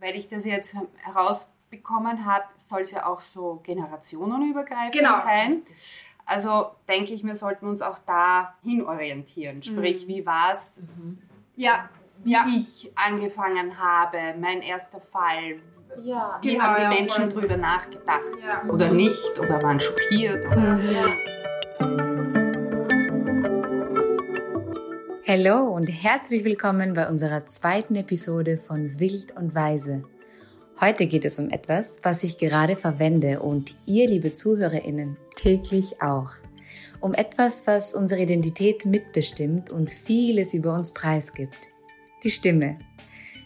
[0.00, 5.16] weil ich das jetzt herausbekommen habe, soll es ja auch so generationenübergreifend Genau.
[5.18, 5.62] sein.
[6.26, 9.62] Also denke ich, wir sollten uns auch da hin orientieren.
[9.62, 10.80] Sprich, wie war es,
[11.56, 11.88] Ja,
[12.22, 12.44] wie ja.
[12.48, 15.60] ich angefangen habe, mein erster Fall.
[16.02, 16.38] Ja.
[16.40, 17.40] Wie Genau, haben die Menschen voll.
[17.42, 18.20] drüber nachgedacht?
[18.46, 18.62] Ja.
[18.70, 19.38] Oder nicht?
[19.40, 20.46] Oder waren schockiert?
[20.46, 20.78] Oder
[25.32, 30.02] Hallo und herzlich willkommen bei unserer zweiten Episode von Wild und Weise.
[30.80, 36.32] Heute geht es um etwas, was ich gerade verwende und ihr, liebe ZuhörerInnen, täglich auch.
[36.98, 41.68] Um etwas, was unsere Identität mitbestimmt und vieles über uns preisgibt.
[42.24, 42.80] Die Stimme.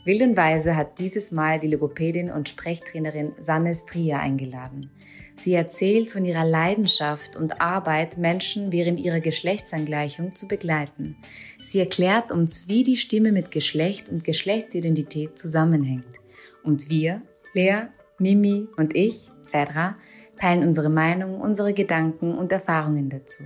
[0.07, 4.91] Wild und Weise hat dieses Mal die Logopädin und Sprechtrainerin Sanne Stria eingeladen.
[5.37, 11.17] Sie erzählt von ihrer Leidenschaft und Arbeit, Menschen während ihrer Geschlechtsangleichung zu begleiten.
[11.61, 16.21] Sie erklärt uns, wie die Stimme mit Geschlecht und Geschlechtsidentität zusammenhängt.
[16.63, 17.89] Und wir, Lea,
[18.19, 19.97] Mimi und ich, Fedra,
[20.37, 23.45] teilen unsere Meinung, unsere Gedanken und Erfahrungen dazu.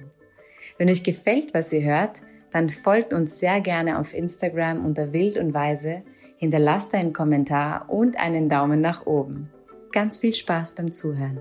[0.77, 5.39] Wenn euch gefällt, was ihr hört, dann folgt uns sehr gerne auf Instagram unter Wild
[5.39, 6.03] und Weise,
[6.37, 9.51] hinterlasst einen Kommentar und einen Daumen nach oben.
[9.93, 11.41] Ganz viel Spaß beim Zuhören.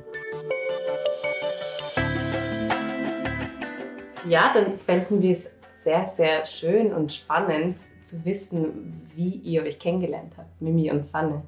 [4.27, 9.79] Ja, dann fänden wir es sehr, sehr schön und spannend zu wissen, wie ihr euch
[9.79, 11.43] kennengelernt habt, Mimi und Sanne.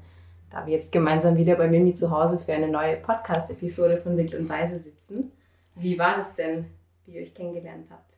[0.50, 4.34] Da wir jetzt gemeinsam wieder bei Mimi zu Hause für eine neue Podcast-Episode von Wild
[4.36, 5.32] und Weise sitzen.
[5.76, 6.66] Wie war das denn,
[7.06, 8.14] wie ihr euch kennengelernt habt?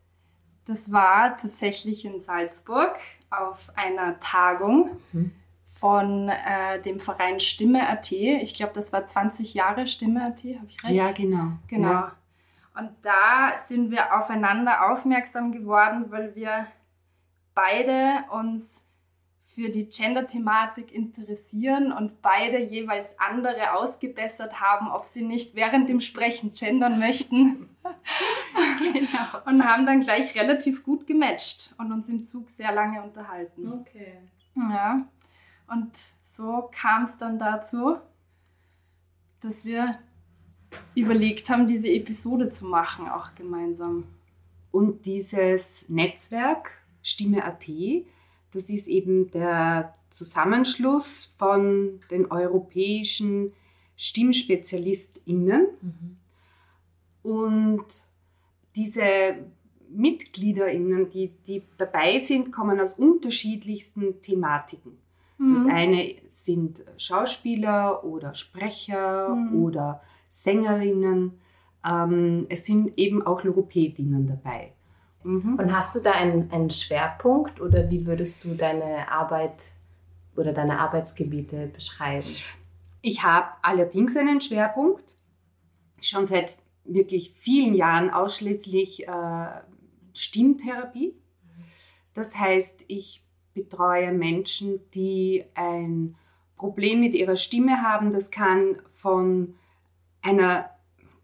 [0.66, 2.96] Das war tatsächlich in Salzburg
[3.30, 4.92] auf einer Tagung
[5.74, 8.12] von äh, dem Verein Stimme.at.
[8.12, 10.94] Ich glaube, das war 20 Jahre Stimme.at, habe ich recht?
[10.94, 11.54] Ja, genau.
[11.68, 11.90] Genau.
[11.90, 12.16] Ja.
[12.74, 16.68] Und da sind wir aufeinander aufmerksam geworden, weil wir
[17.54, 18.86] beide uns
[19.54, 26.00] für die Gender-Thematik interessieren und beide jeweils andere ausgebessert haben, ob sie nicht während dem
[26.00, 27.70] Sprechen gendern möchten.
[28.94, 29.42] genau.
[29.46, 33.74] Und haben dann gleich relativ gut gematcht und uns im Zug sehr lange unterhalten.
[33.74, 34.20] Okay.
[34.56, 35.06] Ja.
[35.68, 37.98] Und so kam es dann dazu,
[39.42, 40.00] dass wir
[40.96, 44.06] überlegt haben, diese Episode zu machen, auch gemeinsam.
[44.72, 46.72] Und dieses Netzwerk
[47.04, 47.66] Stimme.at,
[48.54, 53.54] das ist eben der Zusammenschluss von den europäischen
[53.96, 55.68] StimmspezialistInnen.
[57.24, 57.86] Und
[58.76, 59.36] diese
[59.90, 64.98] MitgliederInnen, die, die dabei sind, kommen aus unterschiedlichsten Thematiken.
[65.40, 69.64] Das eine sind Schauspieler oder Sprecher Mhm.
[69.64, 71.40] oder Sängerinnen.
[71.86, 74.72] Ähm, es sind eben auch Logopädinnen dabei.
[75.24, 75.60] Mhm.
[75.60, 79.62] Und hast du da einen, einen Schwerpunkt oder wie würdest du deine Arbeit
[80.36, 82.30] oder deine Arbeitsgebiete beschreiben?
[83.02, 85.04] Ich habe allerdings einen Schwerpunkt,
[86.00, 86.56] schon seit
[86.86, 89.48] wirklich vielen Jahren ausschließlich äh,
[90.14, 91.14] Stimmtherapie.
[92.14, 96.16] Das heißt, ich betreue Menschen, die ein
[96.58, 98.14] Problem mit ihrer Stimme haben.
[98.14, 99.56] Das kann von
[100.22, 100.70] einer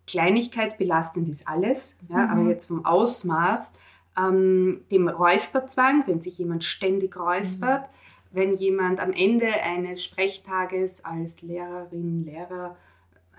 [0.05, 3.75] Kleinigkeit belastend ist alles, ja, aber jetzt vom Ausmaß,
[4.17, 7.89] ähm, dem Räusperzwang, wenn sich jemand ständig räuspert,
[8.31, 12.77] wenn jemand am Ende eines Sprechtages als Lehrerin, Lehrer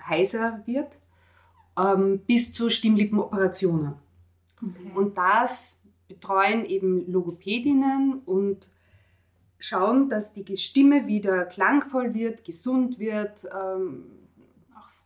[0.07, 0.93] heiser wird,
[1.79, 3.95] ähm, bis zu Stimmlippenoperationen.
[4.95, 8.69] Und das betreuen eben Logopädinnen und
[9.59, 14.05] schauen, dass die Stimme wieder klangvoll wird, gesund wird, ähm,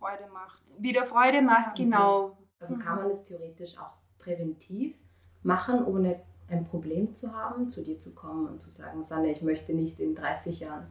[0.03, 0.63] Freude macht.
[0.79, 2.37] wieder Freude macht, Ja, genau.
[2.59, 4.95] Also kann man es theoretisch auch präventiv
[5.43, 9.43] machen, ohne ein Problem zu haben, zu dir zu kommen und zu sagen, Sanne, ich
[9.43, 10.87] möchte nicht in 30 Jahren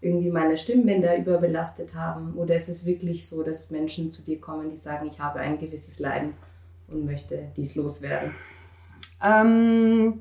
[0.00, 2.34] irgendwie meine Stimmbänder überbelastet haben?
[2.34, 5.58] Oder ist es wirklich so, dass Menschen zu dir kommen, die sagen, ich habe ein
[5.58, 6.34] gewisses Leiden
[6.88, 8.34] und möchte dies loswerden?
[9.22, 10.20] Ähm,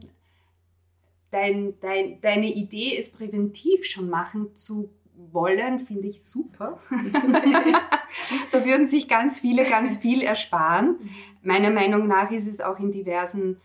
[1.32, 4.90] dein, dein, deine Idee, es präventiv schon machen zu
[5.32, 6.80] wollen, finde ich super.
[8.52, 10.98] da würden sich ganz viele ganz viel ersparen.
[11.42, 13.58] Meiner Meinung nach ist es auch in diversen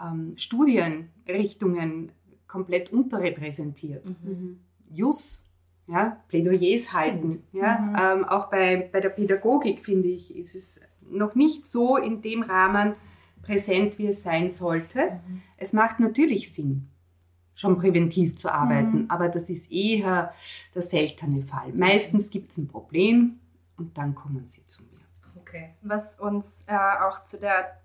[0.00, 2.12] ähm, Studienrichtungen
[2.46, 4.04] komplett unterrepräsentiert.
[4.90, 5.42] Jus,
[5.88, 6.94] ja, Plädoyers Stimmt.
[6.94, 7.42] halten.
[7.52, 12.22] Ja, ähm, auch bei, bei der Pädagogik, finde ich, ist es noch nicht so in
[12.22, 12.94] dem Rahmen
[13.42, 15.20] präsent, wie es sein sollte.
[15.56, 16.88] Es macht natürlich Sinn,
[17.56, 20.32] schon präventiv zu arbeiten, aber das ist eher
[20.74, 21.72] der seltene Fall.
[21.72, 23.40] Meistens gibt es ein Problem
[23.76, 25.00] und dann kommen sie zu mir.
[25.40, 25.70] Okay.
[25.80, 27.80] Was uns äh, auch zu der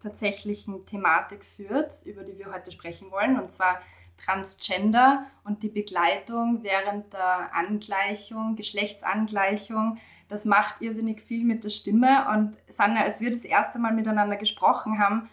[0.00, 3.80] tatsächlichen Thematik führt, über die wir heute sprechen wollen, und zwar
[4.18, 9.98] Transgender und die Begleitung während der Angleichung, Geschlechtsangleichung,
[10.28, 12.28] das macht irrsinnig viel mit der Stimme.
[12.30, 15.30] Und Sanja, als wir das erste Mal miteinander gesprochen haben,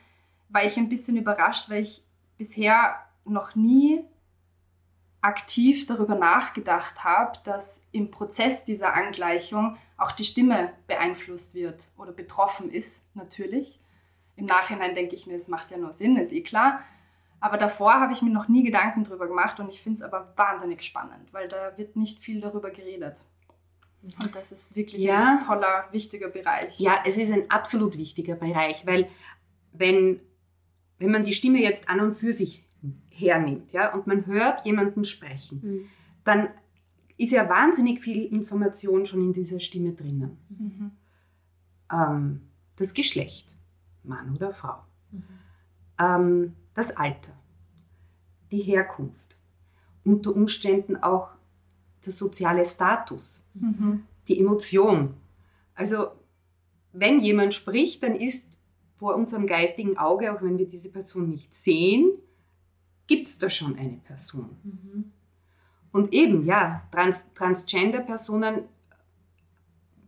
[0.50, 2.04] war ich ein bisschen überrascht, weil ich
[2.38, 4.03] bisher noch nie
[5.21, 12.12] aktiv darüber nachgedacht habe, dass im Prozess dieser Angleichung auch die Stimme beeinflusst wird oder
[12.12, 13.79] betroffen ist, natürlich.
[14.35, 16.81] Im Nachhinein denke ich mir, es macht ja nur Sinn, ist eh klar.
[17.39, 20.33] Aber davor habe ich mir noch nie Gedanken darüber gemacht und ich finde es aber
[20.35, 23.18] wahnsinnig spannend, weil da wird nicht viel darüber geredet.
[24.03, 25.39] Und das ist wirklich ja.
[25.39, 26.79] ein toller, wichtiger Bereich.
[26.79, 29.09] Ja, es ist ein absolut wichtiger Bereich, weil
[29.73, 30.19] wenn,
[30.97, 32.63] wenn man die Stimme jetzt an und für sich
[33.21, 35.85] hernimmt ja, und man hört jemanden sprechen, mhm.
[36.23, 36.50] dann
[37.18, 40.38] ist ja wahnsinnig viel Information schon in dieser Stimme drinnen.
[40.50, 40.91] Mhm.
[41.91, 42.41] Ähm,
[42.77, 43.56] das Geschlecht,
[44.03, 44.79] Mann oder Frau,
[45.12, 45.23] mhm.
[46.00, 47.33] ähm, das Alter,
[48.51, 49.38] die Herkunft,
[50.03, 51.29] unter Umständen auch
[52.03, 54.03] der soziale Status, mhm.
[54.27, 55.13] die Emotion.
[55.75, 56.07] Also
[56.94, 58.59] wenn jemand spricht, dann ist
[58.95, 62.12] vor unserem geistigen Auge, auch wenn wir diese Person nicht sehen,
[63.12, 64.56] gibt es da schon eine Person.
[64.63, 65.12] Mhm.
[65.92, 68.62] Und eben, ja, Trans Transgender-Personen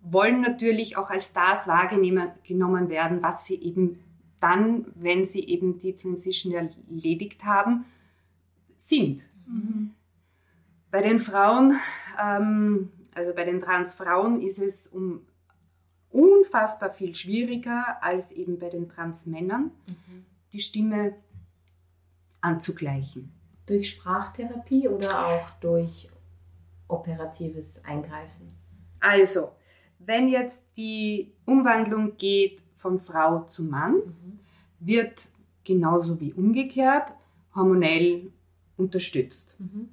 [0.03, 3.99] wollen natürlich auch als Stars wahrgenommen werden, was sie eben
[4.39, 7.83] dann, wenn sie eben die Transition erledigt haben,
[8.77, 9.21] sind.
[9.47, 9.91] Mhm.
[10.89, 11.77] Bei den Frauen,
[12.17, 15.25] ähm, also bei den Transfrauen ist es um
[16.09, 20.25] unfassbar viel schwieriger als eben bei den Transmännern, mhm.
[20.53, 21.15] die Stimme
[22.43, 23.31] anzugleichen.
[23.65, 26.09] Durch Sprachtherapie oder auch durch
[26.87, 28.55] operatives Eingreifen?
[28.99, 29.53] Also,
[29.99, 34.39] wenn jetzt die Umwandlung geht von Frau zu Mann, mhm.
[34.79, 35.29] wird
[35.63, 37.13] genauso wie umgekehrt
[37.55, 38.31] hormonell
[38.77, 39.55] unterstützt.
[39.59, 39.89] Mhm.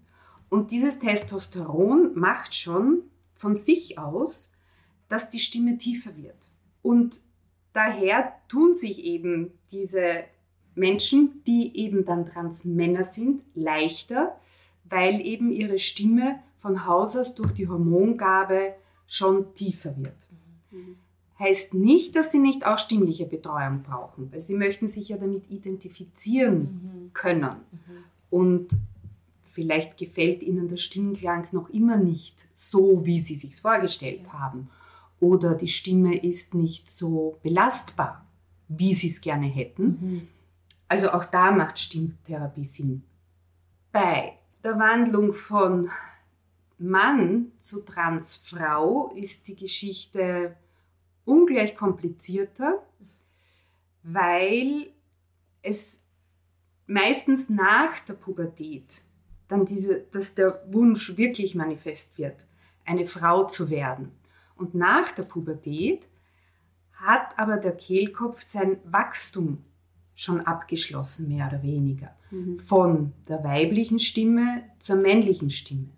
[0.48, 3.02] Und dieses Testosteron macht schon
[3.34, 4.50] von sich aus,
[5.08, 6.36] dass die Stimme tiefer wird.
[6.82, 7.20] Und
[7.72, 10.24] daher tun sich eben diese
[10.74, 14.36] Menschen, die eben dann Transmänner sind, leichter,
[14.84, 18.74] weil eben ihre Stimme von Haus aus durch die Hormongabe
[19.06, 20.14] schon tiefer wird.
[20.70, 20.96] Mhm.
[21.38, 25.50] Heißt nicht, dass sie nicht auch stimmliche Betreuung brauchen, weil sie möchten sich ja damit
[25.50, 27.10] identifizieren mhm.
[27.12, 27.56] können.
[27.72, 28.04] Mhm.
[28.30, 28.68] Und
[29.52, 34.32] vielleicht gefällt ihnen der Stimmklang noch immer nicht so, wie sie sich vorgestellt ja.
[34.34, 34.68] haben.
[35.18, 38.24] Oder die Stimme ist nicht so belastbar,
[38.68, 40.28] wie sie es gerne hätten.
[40.90, 43.04] Also auch da macht Stimmtherapie Sinn.
[43.92, 45.88] Bei der Wandlung von
[46.78, 50.56] Mann zu Transfrau ist die Geschichte
[51.24, 52.82] ungleich komplizierter,
[54.02, 54.88] weil
[55.62, 56.02] es
[56.88, 59.00] meistens nach der Pubertät
[59.46, 62.44] dann diese, dass der Wunsch wirklich manifest wird,
[62.84, 64.10] eine Frau zu werden.
[64.56, 66.08] Und nach der Pubertät
[66.94, 69.64] hat aber der Kehlkopf sein Wachstum
[70.20, 72.14] schon abgeschlossen, mehr oder weniger.
[72.30, 72.58] Mhm.
[72.58, 75.88] Von der weiblichen Stimme zur männlichen Stimme.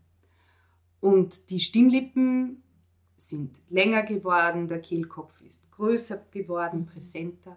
[1.01, 2.63] Und die Stimmlippen
[3.19, 7.57] sind länger geworden, der Kehlkopf ist größer geworden, präsenter.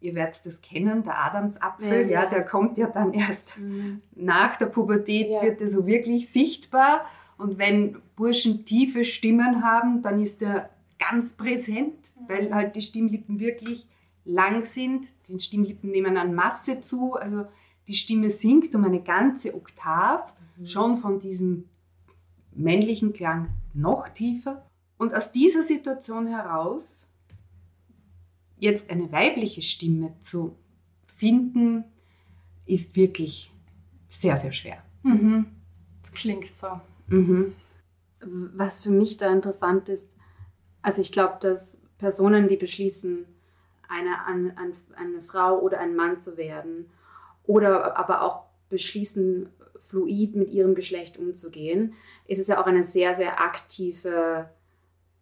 [0.00, 2.26] Ihr werdet das kennen, der Adamsapfel, ja, ja.
[2.26, 4.02] der kommt ja dann erst mhm.
[4.16, 5.42] nach der Pubertät, ja.
[5.42, 7.04] wird er so wirklich sichtbar.
[7.38, 12.28] Und wenn Burschen tiefe Stimmen haben, dann ist er ganz präsent, mhm.
[12.28, 13.86] weil halt die Stimmlippen wirklich
[14.24, 17.46] lang sind, die Stimmlippen nehmen an Masse zu, also
[17.88, 20.66] die Stimme sinkt um eine ganze Oktav, mhm.
[20.66, 21.68] schon von diesem
[22.54, 24.64] männlichen Klang noch tiefer.
[24.98, 27.06] Und aus dieser Situation heraus
[28.56, 30.56] jetzt eine weibliche Stimme zu
[31.06, 31.84] finden,
[32.64, 33.50] ist wirklich
[34.08, 34.82] sehr, sehr schwer.
[35.02, 35.46] Mhm.
[36.00, 36.80] Das klingt so.
[37.08, 37.54] Mhm.
[38.20, 40.16] Was für mich da interessant ist,
[40.80, 43.26] also ich glaube, dass Personen, die beschließen,
[43.92, 44.54] eine, eine,
[44.96, 46.90] eine Frau oder ein Mann zu werden
[47.44, 49.48] oder aber auch beschließen,
[49.80, 51.94] fluid mit ihrem Geschlecht umzugehen,
[52.26, 54.48] ist es ja auch eine sehr, sehr aktive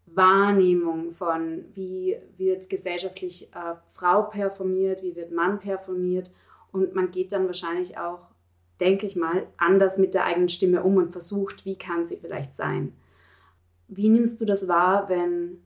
[0.06, 6.30] Wahrnehmung von, wie wird gesellschaftlich äh, Frau performiert, wie wird Mann performiert
[6.72, 8.28] und man geht dann wahrscheinlich auch,
[8.80, 12.52] denke ich mal, anders mit der eigenen Stimme um und versucht, wie kann sie vielleicht
[12.52, 12.94] sein.
[13.88, 15.62] Wie nimmst du das wahr, wenn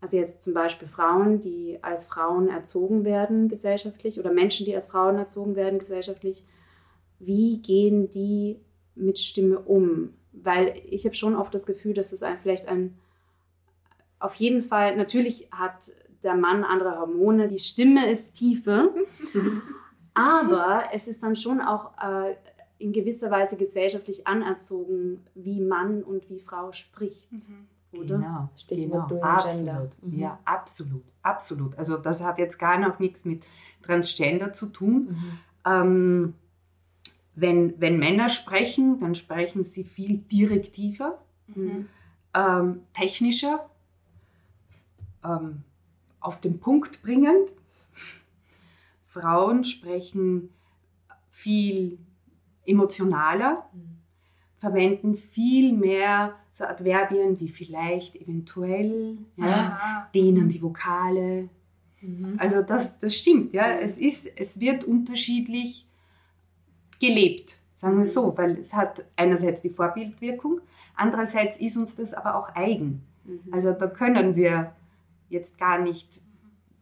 [0.00, 4.88] also jetzt zum Beispiel Frauen, die als Frauen erzogen werden gesellschaftlich oder Menschen, die als
[4.88, 6.44] Frauen erzogen werden gesellschaftlich,
[7.18, 8.60] wie gehen die
[8.94, 10.14] mit Stimme um?
[10.32, 12.98] Weil ich habe schon oft das Gefühl, dass es ein, vielleicht ein,
[14.18, 15.92] auf jeden Fall, natürlich hat
[16.22, 18.94] der Mann andere Hormone, die Stimme ist tiefer,
[20.14, 22.34] Aber es ist dann schon auch äh,
[22.78, 27.32] in gewisser Weise gesellschaftlich anerzogen, wie Mann und wie Frau spricht.
[27.32, 27.68] Mhm.
[27.92, 28.18] Oder?
[28.18, 29.22] Genau, Stichwort genau.
[29.22, 30.02] Absolut.
[30.02, 30.18] Mhm.
[30.18, 31.76] Ja, absolut, absolut.
[31.76, 33.44] Also das hat jetzt gar noch nichts mit
[33.82, 35.08] Transgender zu tun.
[35.10, 35.38] Mhm.
[35.64, 36.34] Ähm,
[37.34, 41.18] wenn, wenn Männer sprechen, dann sprechen sie viel direktiver,
[41.48, 41.88] Mhm.
[42.34, 43.68] ähm, technischer,
[45.24, 45.62] ähm,
[46.20, 47.50] auf den Punkt bringend.
[49.08, 50.50] Frauen sprechen
[51.30, 51.98] viel
[52.64, 53.68] emotionaler,
[54.58, 60.08] verwenden viel mehr so Adverbien wie vielleicht, eventuell, ja, Aha.
[60.14, 61.48] dehnen die Vokale.
[62.36, 63.78] Also das, das stimmt, ja.
[63.78, 65.86] Es, ist, es wird unterschiedlich
[67.00, 70.60] gelebt, sagen wir so, weil es hat einerseits die Vorbildwirkung,
[70.94, 73.02] andererseits ist uns das aber auch eigen.
[73.50, 74.72] Also da können wir
[75.30, 76.20] jetzt gar nicht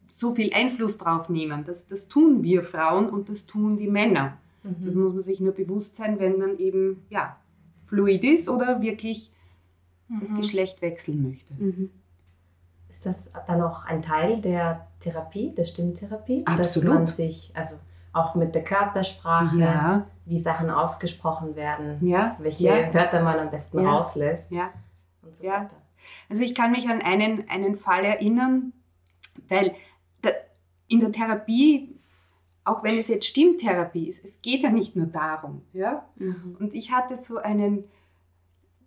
[0.08, 1.64] so viel Einfluss drauf nehmen.
[1.66, 4.38] Das, das tun wir Frauen und das tun die Männer.
[4.64, 7.36] Das muss man sich nur bewusst sein, wenn man eben ja,
[7.86, 9.30] fluid ist oder wirklich
[10.20, 11.54] das Geschlecht wechseln möchte.
[11.54, 11.90] Mhm.
[12.88, 16.44] Ist das dann auch ein Teil der Therapie, der Stimmtherapie?
[16.44, 16.94] Dass Absolut.
[16.94, 17.76] man sich, also
[18.12, 23.50] auch mit der Körpersprache, Ja, wie Sachen ausgesprochen werden, ja, welche ja, Wörter man am
[23.50, 23.90] besten Ja.
[23.96, 24.70] rauslässt ja.
[25.22, 25.62] und so Ja.
[25.62, 25.76] weiter.
[26.30, 28.72] Also ich kann mich an einen, einen Fall erinnern,
[29.48, 29.74] weil
[30.88, 31.94] in der Therapie,
[32.64, 35.62] auch wenn es jetzt Stimmtherapie ist, es geht ja nicht nur darum.
[35.74, 36.06] Ja?
[36.16, 36.56] Mhm.
[36.58, 37.84] Und ich hatte so einen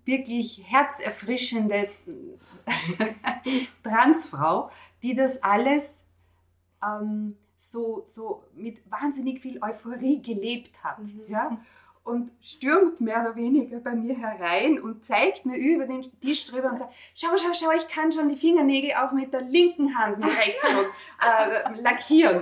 [0.06, 1.90] wirklich herzerfrischende
[3.84, 4.72] Transfrau,
[5.04, 6.04] die das alles
[6.84, 11.00] ähm, so, so mit wahnsinnig viel Euphorie gelebt hat.
[11.28, 11.58] Ja?
[12.04, 16.72] Und stürmt mehr oder weniger bei mir herein und zeigt mir über den Tisch drüber
[16.72, 20.18] und sagt, schau, schau, schau, ich kann schon die Fingernägel auch mit der linken Hand
[20.18, 20.68] mit rechts
[21.22, 22.42] äh, lackieren.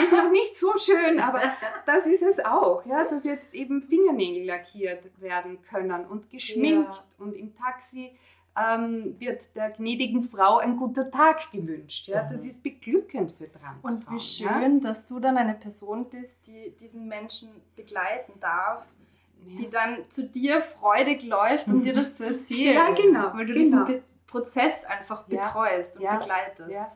[0.00, 1.40] Ist noch nicht so schön, aber
[1.86, 7.04] das ist es auch, ja, dass jetzt eben Fingernägel lackiert werden können und geschminkt Ja.
[7.18, 8.12] und im Taxi
[8.56, 12.06] ähm, wird der gnädigen Frau ein guter Tag gewünscht.
[12.06, 12.28] Ja?
[12.30, 13.94] Das ist beglückend für Transfrauen.
[13.96, 14.60] Und wie Ja?
[14.60, 18.84] schön, dass du dann eine Person bist, die diesen Menschen begleiten darf,
[19.46, 22.74] die dann zu dir freudig läuft, um dir das zu erzählen.
[22.74, 23.58] Ja, genau, Weil du genau.
[23.64, 26.70] diesen Be Prozess einfach Ja, betreust und ja, begleitest.
[26.70, 26.86] ja.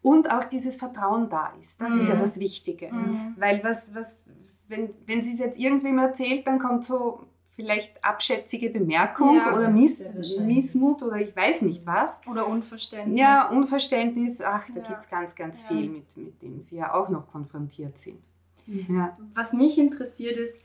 [0.00, 1.78] Und auch dieses Vertrauen da ist.
[1.80, 2.18] Das ist ja Mhm.
[2.18, 2.90] das Wichtige.
[2.90, 3.34] Mhm.
[3.36, 4.22] Weil was, was,
[4.68, 9.68] wenn, wenn sie es jetzt irgendwem erzählt, dann kommt so vielleicht abschätzige Bemerkung Ja, oder
[9.68, 10.02] Miss.
[10.40, 12.22] Missmut oder ich weiß nicht was.
[12.26, 13.20] Oder Unverständnis.
[13.20, 14.86] Ja, Unverständnis, ach, da Ja.
[14.88, 15.68] gibt es ganz, ganz Ja.
[15.68, 18.22] viel, mit, mit dem sie ja auch noch konfrontiert sind.
[18.66, 19.14] Ja.
[19.34, 20.58] Was mich interessiert ist,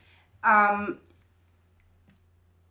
[0.44, 0.98] ähm,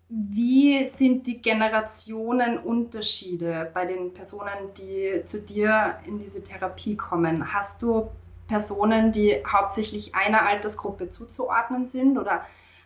[0.09, 7.53] wie sind die Generationenunterschiede bei den Personen, die zu dir in diese Therapie kommen?
[7.53, 8.09] Hast du
[8.47, 12.45] Personen, die hauptsächlich einer Altersgruppe zuzuordnen sind oder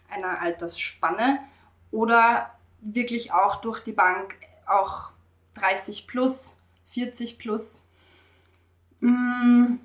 [0.09, 1.37] einer Altersspanne
[1.91, 2.49] oder
[2.81, 4.35] wirklich auch durch die Bank
[4.65, 5.11] auch
[5.55, 7.91] 30 plus, 40 plus?
[8.99, 9.75] Mm,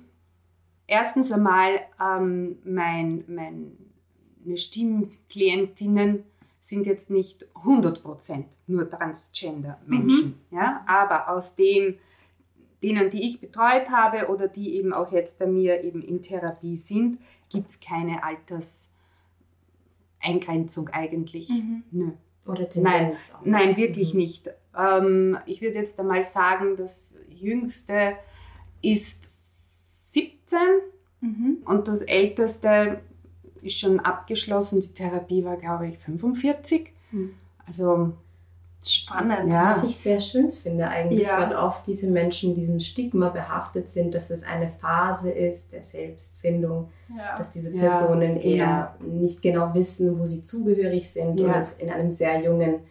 [0.87, 3.71] Erstens einmal, ähm, mein, meine
[4.55, 6.23] Stimmklientinnen
[6.61, 10.39] sind jetzt nicht 100% nur Transgender-Menschen.
[10.51, 10.85] Ja?
[10.87, 11.95] Aber aus dem,
[12.83, 16.77] denen, die ich betreut habe oder die eben auch jetzt bei mir eben in Therapie
[16.77, 18.21] sind, gibt es keine
[20.21, 21.49] Alterseingrenzung eigentlich.
[21.91, 22.11] Nö.
[22.45, 23.45] Oder Tendenz auch.
[23.45, 24.19] Nein, wirklich Mhm.
[24.19, 24.49] nicht.
[24.77, 28.13] Ähm, ich würde jetzt einmal sagen, das jüngste
[28.81, 30.59] ist 17
[31.19, 31.57] Mhm.
[31.65, 32.99] und das älteste
[33.67, 34.81] ist schon abgeschlossen.
[34.81, 36.91] Die Therapie war, glaube ich, 45.
[37.11, 37.33] Mhm.
[37.67, 38.13] Also,
[38.85, 39.51] Spannend.
[39.51, 39.71] Ja.
[39.71, 41.39] Was ich sehr schön finde eigentlich, Ja.
[41.41, 46.89] weil oft diese Menschen diesem Stigma behaftet sind, dass es eine Phase ist der Selbstfindung,
[47.09, 47.35] Ja.
[47.35, 48.45] dass diese Ja, Personen genau.
[48.45, 52.81] eher nicht genau wissen, wo sie zugehörig sind und es in einem sehr jungen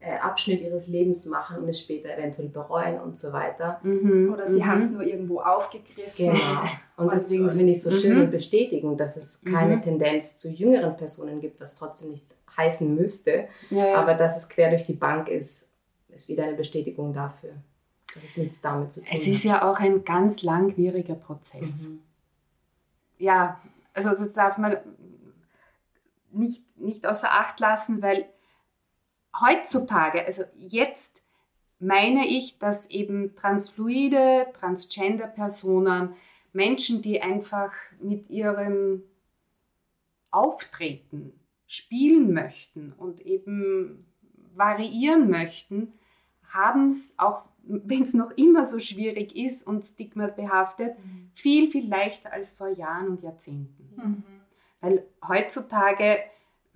[0.00, 3.80] äh, Abschnitt ihres Lebens machen und es später eventuell bereuen und so weiter.
[3.82, 4.66] mhm, Oder sie mhm.
[4.66, 6.26] haben es nur irgendwo aufgegriffen.
[6.32, 6.34] Genau.
[6.96, 8.24] Und deswegen finde ich es so schön Mhm.
[8.24, 9.82] und bestätigend, dass es keine Mhm.
[9.82, 13.48] Tendenz zu jüngeren Personen gibt, was trotzdem nichts heißen müsste.
[13.70, 13.94] Ja, ja.
[13.96, 15.68] Aber dass es quer durch die Bank ist,
[16.08, 17.50] ist wieder eine Bestätigung dafür,
[18.14, 21.82] dass es nichts damit zu tun es ist ja auch ein ganz langwieriger Prozess.
[21.82, 22.00] Mhm.
[23.18, 23.60] Ja,
[23.92, 24.78] also das darf man
[26.32, 28.26] nicht, nicht außer Acht lassen, weil
[29.40, 31.20] heutzutage, also jetzt
[31.78, 36.14] meine ich, dass eben transfluide, transgender-Personen,
[36.56, 39.02] Menschen, die einfach mit ihrem
[40.30, 41.32] Auftreten
[41.66, 44.06] spielen möchten und eben
[44.54, 45.92] variieren möchten,
[46.48, 50.96] haben es, auch wenn es noch immer so schwierig ist und stigmatbehaftet,
[51.32, 53.90] viel, viel leichter als vor Jahren und Jahrzehnten.
[53.96, 54.22] Mhm.
[54.80, 56.18] Weil heutzutage,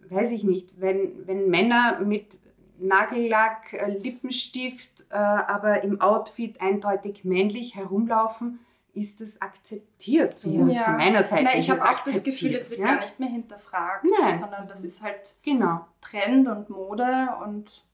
[0.09, 2.39] weiß ich nicht, wenn, wenn Männer mit
[2.79, 8.59] Nagellack, äh, Lippenstift, äh, aber im Outfit eindeutig männlich herumlaufen,
[8.95, 10.85] ist das akzeptiert, zumindest Ja.
[10.85, 11.45] von meiner Seite.
[11.45, 12.87] Nein, ich habe auch das Gefühl, es wird ja?
[12.95, 14.39] gar nicht mehr hinterfragt, Nein.
[14.39, 15.87] sondern das ist halt Genau.
[16.01, 17.85] Trend und Mode und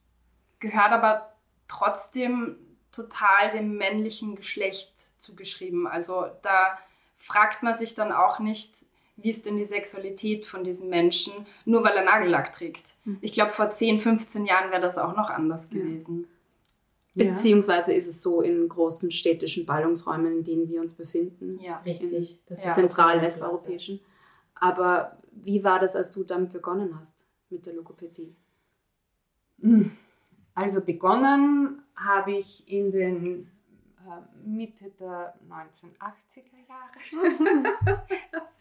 [0.61, 1.33] gehört aber
[1.69, 2.57] trotzdem
[2.93, 5.87] total dem männlichen Geschlecht zugeschrieben.
[5.87, 6.79] Also da
[7.17, 8.87] fragt man sich dann auch nicht,
[9.17, 12.95] wie ist denn die Sexualität von diesem Menschen, nur weil er Nagellack trägt.
[13.21, 16.23] Ich glaube, vor 10, 15 Jahren wäre das auch noch anders gewesen.
[16.23, 16.29] Ja.
[17.17, 21.59] Beziehungsweise ist es so in großen städtischen Ballungsräumen, in denen wir uns befinden.
[21.61, 21.79] Ja.
[21.79, 22.39] Richtig.
[22.47, 22.71] Das Ja.
[22.71, 24.01] ist Zentral absolut westeuropäischen.
[24.55, 28.35] Aber wie war das, als du damit begonnen hast mit der Logopädie?
[30.55, 33.51] Also begonnen habe ich in den
[34.07, 37.67] äh, Mitte der 1980er Jahre.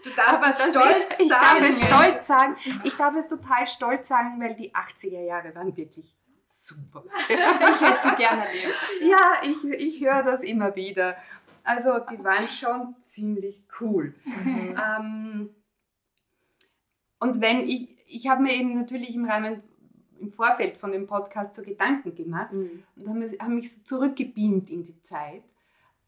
[0.05, 2.55] Du darfst Aber es das stolz ist, ich darf es stolz sagen.
[2.83, 6.15] Ich darf es total stolz sagen, weil die 80er Jahre waren wirklich
[6.63, 7.03] super.
[7.29, 8.75] Ich hätte sie gerne erlebt.
[9.01, 11.15] Ja, ich, ich höre das immer wieder.
[11.63, 14.13] Also die waren schon ziemlich cool.
[14.25, 15.49] Ähm,
[17.19, 19.63] und wenn ich, ich habe mir eben natürlich im Rahmen,
[20.19, 24.69] im Vorfeld von dem Podcast so Gedanken gemacht und habe mich, hab mich so zurückgebeamt
[24.69, 25.43] in die Zeit.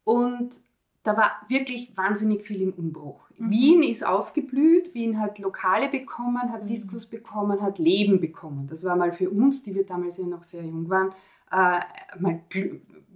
[0.03, 0.61] Und
[1.07, 3.29] da war wirklich wahnsinnig viel im Umbruch.
[3.37, 8.67] Wien ist aufgeblüht, Wien hat Lokale bekommen, hat Diskus bekommen, hat Leben bekommen.
[8.67, 11.13] Das war mal für uns, die wir damals ja noch sehr jung waren,
[11.49, 11.79] äh,
[12.19, 12.41] mal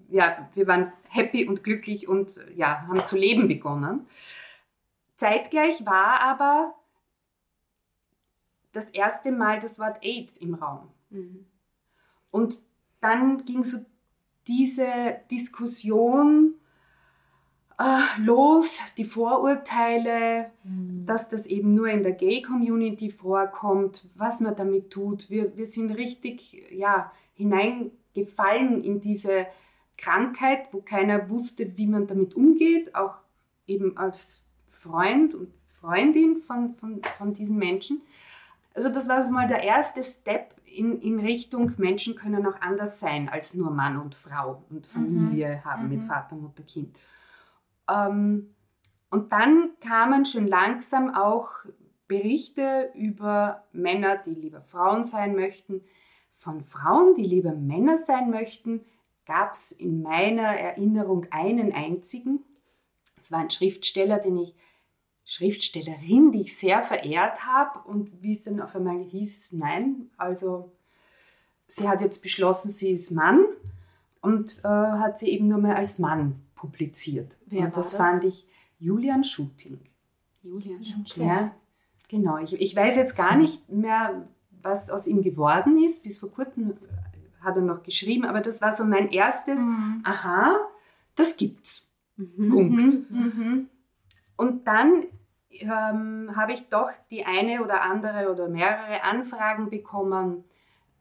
[0.07, 4.07] ja, wir waren happy und glücklich und ja, haben zu leben begonnen.
[5.17, 6.73] Zeitgleich war aber
[8.71, 10.87] das erste Mal das Wort AIDS im Raum.
[11.09, 11.45] Mhm.
[12.29, 12.61] Und
[13.01, 13.79] dann ging so
[14.47, 16.55] diese Diskussion
[17.81, 20.51] äh, los, die Vorurteile,
[21.05, 25.29] dass das eben nur in der Gay-Community vorkommt, was man damit tut.
[25.29, 29.47] Wir, wir sind richtig ja, hineingefallen in diese
[29.97, 33.15] Krankheit, wo keiner wusste, wie man damit umgeht, auch
[33.67, 38.01] eben als Freund und Freundin von, von, von diesen Menschen.
[38.73, 42.99] Also das war so mal der erste Step in, in Richtung, Menschen können auch anders
[42.99, 46.95] sein als nur Mann und Frau und Familie haben mit Vater, Mutter, Kind.
[47.91, 48.55] Ähm,
[49.09, 51.51] und dann kamen schon langsam auch
[52.07, 55.81] Berichte über Männer, die lieber Frauen sein möchten.
[56.33, 58.81] Von Frauen, die lieber Männer sein möchten,
[59.25, 62.43] gab es in meiner Erinnerung einen einzigen.
[63.19, 64.55] Es war ein Schriftsteller, den ich
[65.25, 70.71] Schriftstellerin, die ich sehr verehrt habe und wie es dann auf einmal hieß, nein, also
[71.67, 73.45] sie hat jetzt beschlossen, sie ist Mann
[74.21, 77.35] und äh, hat sie eben nur mehr als Mann publiziert.
[77.47, 77.97] Wer und war das das?
[77.97, 78.45] fand ich
[78.77, 79.79] Julian Schutting.
[80.43, 80.83] Julian
[81.15, 81.55] Ja,
[82.07, 82.37] genau.
[82.37, 84.27] Ich, ich weiß jetzt gar nicht mehr,
[84.61, 86.03] was aus ihm geworden ist.
[86.03, 86.75] Bis vor kurzem
[87.41, 89.59] hat er noch geschrieben, aber das war so mein erstes,
[90.03, 90.59] aha,
[91.15, 91.87] das gibt's.
[92.15, 93.09] Punkt.
[93.09, 93.67] Mhm.
[94.37, 95.05] Und dann
[95.49, 100.43] ähm, habe ich doch die eine oder andere oder mehrere Anfragen bekommen,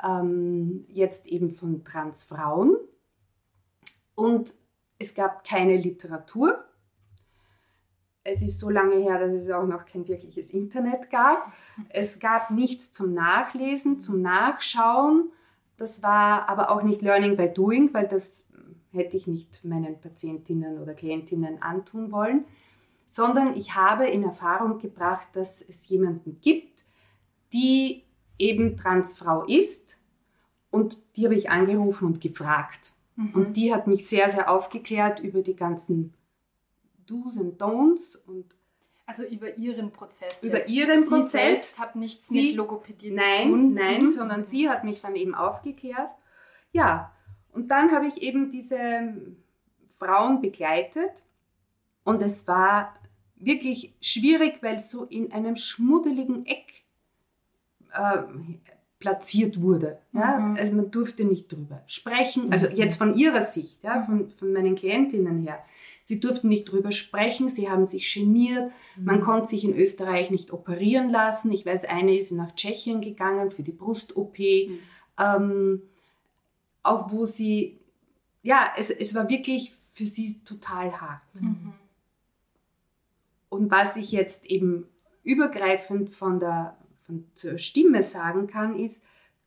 [0.03, 2.77] ähm, jetzt eben von Transfrauen.
[4.15, 4.55] Und
[5.01, 6.63] es gab keine Literatur.
[8.23, 11.53] Es ist so lange her, dass es auch noch kein wirkliches Internet gab.
[11.89, 15.33] Es gab nichts zum Nachlesen, zum Nachschauen.
[15.79, 18.47] Das war aber auch nicht Learning by Doing, weil das
[18.93, 22.45] hätte ich nicht meinen Patientinnen oder Klientinnen antun wollen,
[23.07, 26.85] sondern ich habe in Erfahrung gebracht, dass es jemanden gibt,
[27.55, 28.05] die
[28.39, 29.97] eben Transfrau ist
[30.71, 32.93] und die habe ich angerufen und gefragt.
[33.35, 36.15] Und die hat mich sehr, sehr aufgeklärt über die ganzen
[37.07, 38.55] Do's und Don'ts und
[39.07, 40.43] Also über ihren Prozess.
[40.43, 40.71] Über jetzt.
[40.71, 41.31] ihren sie Prozess.
[41.33, 43.75] selbst hat nichts Sie- mit Logopädie Nein, zu tun.
[43.75, 44.09] nein, Mhm.
[44.09, 46.11] sondern sie hat mich dann eben aufgeklärt.
[46.73, 47.13] Ja,
[47.53, 49.15] und dann habe ich eben diese
[49.99, 51.25] Frauen begleitet
[52.05, 52.95] und es war
[53.37, 56.85] wirklich schwierig, weil so in einem schmuddeligen Eck
[57.93, 58.23] äh,
[59.01, 59.99] platziert wurde.
[60.13, 60.39] Ja?
[60.39, 60.57] Mhm.
[60.57, 64.77] Also man durfte nicht drüber sprechen, also jetzt von ihrer Sicht, ja, von, von meinen
[64.77, 65.59] Klientinnen her.
[66.03, 70.53] Sie durften nicht drüber sprechen, sie haben sich geniert, man konnte sich in Österreich nicht
[70.53, 71.53] operieren lassen.
[71.53, 74.39] Ich weiß, eine ist nach Tschechien gegangen für die Brust-OP,
[75.19, 75.83] ähm,
[76.83, 77.79] auch wo sie,
[78.43, 81.23] ja, es, es war wirklich für sie total hart.
[81.41, 81.75] Mhm.
[83.49, 84.87] Und was ich jetzt eben
[85.23, 86.77] übergreifend von der
[87.11, 89.05] von zur Stimme sagen kann, ist,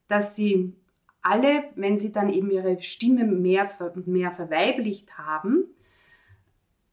[0.08, 0.74] dass sie
[1.22, 3.70] alle, wenn sie dann eben ihre Stimme mehr,
[4.06, 5.66] mehr verweiblicht haben,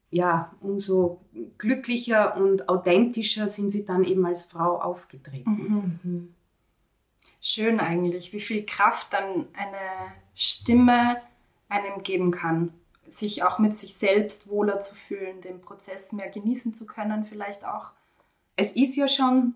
[0.09, 1.21] ja, umso
[1.57, 5.99] glücklicher und authentischer sind sie dann eben als Frau aufgetreten.
[6.03, 6.35] Mhm.
[7.39, 11.21] Schön eigentlich, wie viel Kraft dann eine Stimme
[11.69, 12.73] einem geben kann,
[13.07, 17.63] sich auch mit sich selbst wohler zu fühlen, den Prozess mehr genießen zu können, vielleicht
[17.63, 17.91] auch.
[18.57, 19.55] Es ist ja schon,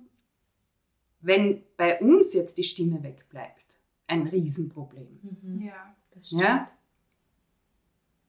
[1.26, 3.66] wenn bei uns jetzt die Stimme wegbleibt,
[4.08, 5.20] ein Riesenproblem.
[5.22, 5.62] Mhm.
[5.62, 6.42] Ja, das stimmt.
[6.42, 6.68] Ja?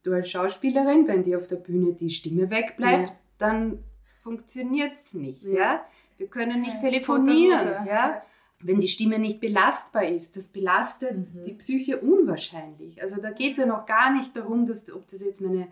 [0.03, 3.17] Du als Schauspielerin, wenn dir auf der Bühne die Stimme wegbleibt, ja.
[3.39, 3.85] dann
[4.23, 5.43] funktioniert es nicht.
[5.43, 5.55] Ja.
[5.55, 5.87] ja.
[6.17, 7.87] Wir können nicht telefonieren.
[7.87, 8.23] Ja.
[8.61, 11.45] Wenn die Stimme nicht belastbar ist, das belastet mhm.
[11.45, 13.03] die Psyche unwahrscheinlich.
[13.03, 15.69] Also da geht es ja noch gar nicht darum, dass, ob das jetzt meine,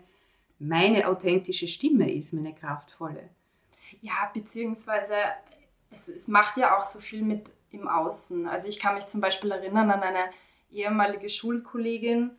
[0.59, 3.29] meine authentische Stimme ist, meine kraftvolle.
[4.01, 5.15] Ja, beziehungsweise
[5.95, 8.47] es, es macht ja auch so viel mit im Außen.
[8.47, 10.29] Also ich kann mich zum Beispiel erinnern an eine
[10.71, 12.31] ehemalige Schulkollegin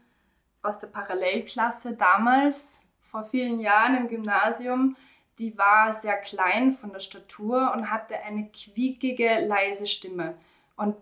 [0.63, 4.97] aus der Parallelklasse damals, vor vielen Jahren im Gymnasium.
[5.39, 10.37] Die war sehr klein von der Statur und hatte eine quiekige, leise Stimme.
[10.77, 10.97] Und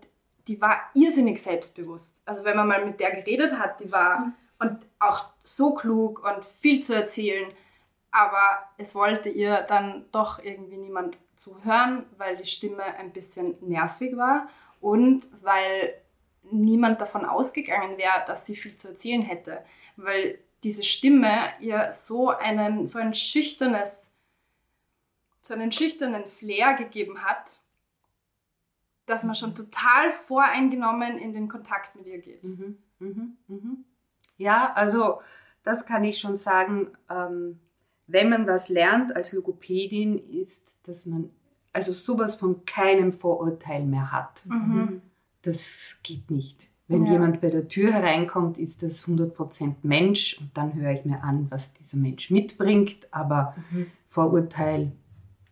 [0.47, 2.21] die war irrsinnig selbstbewusst.
[2.27, 4.33] Also wenn man mal mit der geredet hat, die war mhm.
[4.59, 7.51] und auch so klug und viel zu erzählen.
[8.11, 14.15] Aber es wollte ihr dann doch irgendwie niemand zuhören, weil die Stimme ein bisschen nervig
[14.17, 14.49] war
[14.81, 15.93] und weil
[16.51, 19.63] niemand davon ausgegangen wäre, dass sie viel zu erzählen hätte,
[19.95, 24.11] weil diese Stimme ihr so einen so ein schüchternes
[25.41, 27.61] so einen schüchternen Flair gegeben hat,
[29.05, 32.43] dass man schon total voreingenommen in den Kontakt mit ihr geht.
[32.43, 33.85] Mhm, mhm, mhm.
[34.37, 35.21] Ja, also
[35.63, 36.97] das kann ich schon sagen.
[37.09, 37.59] Ähm,
[38.07, 41.29] wenn man was lernt als Logopädin, ist, dass man
[41.73, 44.45] also sowas von keinem Vorurteil mehr hat.
[44.45, 45.01] Mhm.
[45.41, 46.69] Das geht nicht.
[46.87, 47.13] Wenn ja.
[47.13, 51.47] jemand bei der Tür hereinkommt, ist das 100% Mensch und dann höre ich mir an,
[51.49, 53.07] was dieser Mensch mitbringt.
[53.11, 53.87] Aber mhm.
[54.07, 54.91] Vorurteil,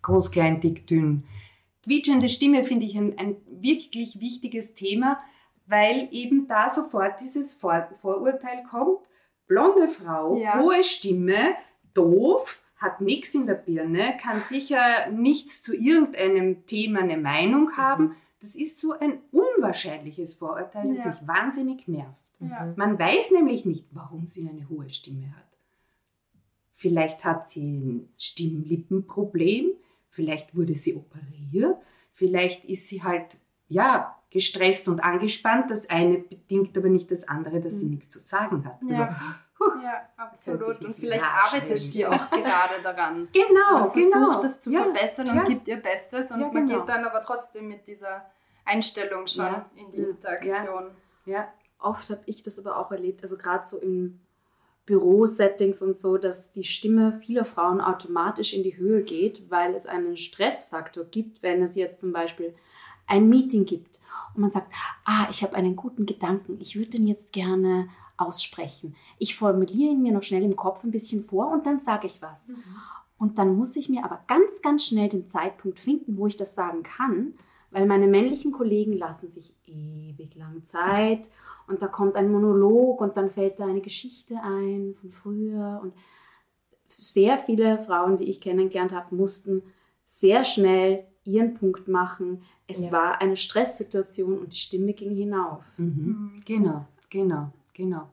[0.03, 1.23] groß, klein, dick, dünn.
[1.83, 5.19] Quietschende Stimme finde ich ein, ein, wirklich wichtiges Thema,
[5.65, 8.99] weil eben da sofort dieses Vor Vorurteil kommt.
[9.47, 10.61] Blonde Frau, ja.
[10.61, 11.35] hohe Stimme,
[11.93, 17.77] doof, hat nichts in der Birne, kann sicher nichts zu irgendeinem Thema eine Meinung mhm.
[17.77, 18.15] haben.
[18.41, 21.07] Das ist so ein unwahrscheinliches Vorurteil, das ja.
[21.11, 22.23] mich wahnsinnig nervt.
[22.39, 22.73] Ja.
[22.75, 25.43] Man weiß nämlich nicht, warum sie eine hohe Stimme hat.
[26.73, 29.67] Vielleicht hat sie ein Stimmlippenproblem,
[30.09, 31.77] vielleicht wurde sie operiert,
[32.11, 33.37] vielleicht ist sie halt,
[33.69, 35.71] ja, gestresst und angespannt.
[35.71, 37.91] Das eine bedingt aber nicht das andere, dass sie mhm.
[37.91, 38.79] nichts zu sagen hat.
[38.89, 39.07] Ja.
[39.07, 39.21] Also,
[39.83, 40.81] ja, absolut.
[40.81, 43.27] Und vielleicht arbeitet sie auch gerade daran.
[43.33, 44.41] Genau, man versucht genau.
[44.41, 45.43] das zu ja, verbessern und ja.
[45.43, 46.53] gibt ihr Bestes und ja, genau.
[46.53, 48.25] man geht dann aber trotzdem mit dieser
[48.65, 50.91] Einstellung schon in die Interaktion.
[51.25, 51.47] Ja.
[51.79, 54.21] Oft habe ich das aber auch erlebt, also gerade so in
[54.85, 59.85] Bürosettings und so, dass die Stimme vieler Frauen automatisch in die Höhe geht, weil es
[59.85, 62.53] einen Stressfaktor gibt, wenn es jetzt zum Beispiel
[63.07, 63.99] ein Meeting gibt
[64.35, 64.67] und man sagt,
[65.05, 68.95] ah, ich habe einen guten Gedanken, ich würde den jetzt gerne aussprechen.
[69.17, 72.21] Ich formuliere ihn mir noch schnell im Kopf ein bisschen vor und dann sage ich
[72.21, 72.49] was.
[72.49, 72.63] Mhm.
[73.17, 76.55] Und dann muss ich mir aber ganz, ganz schnell den Zeitpunkt finden, wo ich das
[76.55, 77.33] sagen kann,
[77.71, 81.29] weil meine männlichen Kollegen lassen sich ewig lang Zeit
[81.67, 85.93] und da kommt ein Monolog und dann fällt da eine Geschichte ein von früher und
[86.87, 89.63] sehr viele Frauen, die ich kennengelernt habe, mussten
[90.05, 92.43] sehr schnell ihren Punkt machen.
[92.67, 92.91] Es ja.
[92.91, 95.63] war eine Stresssituation und die Stimme ging hinauf.
[95.77, 96.41] Mhm.
[96.45, 97.51] Genau, genau.
[97.73, 98.09] Genau.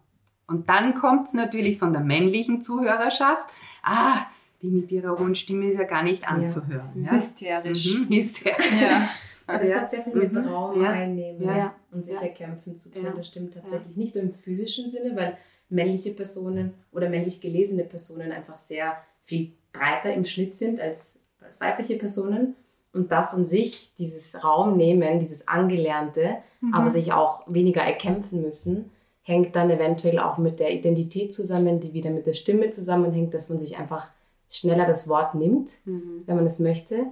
[0.46, 3.44] Und dann kommt es natürlich von der männlichen Zuhörerschaft.
[3.83, 4.27] Ah,
[4.62, 6.90] die mit ihrer hohen Stimme ist ja gar nicht anzuhören.
[6.96, 7.07] Ja.
[7.07, 7.12] Ja.
[7.12, 7.94] Hysterisch.
[7.94, 8.81] Mhm, hysterisch.
[8.81, 9.09] Ja.
[9.46, 10.46] Aber das hat sehr viel mit mhm.
[10.46, 13.07] Raum einnehmen und sich erkämpfen zu tun.
[13.16, 15.37] Das stimmt tatsächlich nicht nur im physischen Sinne, weil
[15.68, 21.61] männliche Personen oder männlich gelesene Personen einfach sehr viel breiter im Schnitt sind als, als
[21.61, 22.55] weibliche Personen.
[22.92, 26.75] Und das an sich, dieses Raum nehmen, dieses Angelernte, mhm.
[26.75, 28.90] aber sich auch weniger erkämpfen müssen,
[29.23, 33.49] hängt dann eventuell auch mit der Identität zusammen, die wieder mit der Stimme zusammenhängt, dass
[33.49, 34.11] man sich einfach
[34.49, 36.23] schneller das Wort nimmt, mhm.
[36.27, 37.07] wenn man es möchte.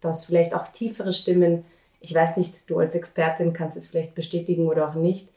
[0.00, 1.64] Dass vielleicht auch tiefere Stimmen,
[2.00, 5.30] ich weiß nicht, du als Expertin kannst es vielleicht bestätigen oder auch nicht,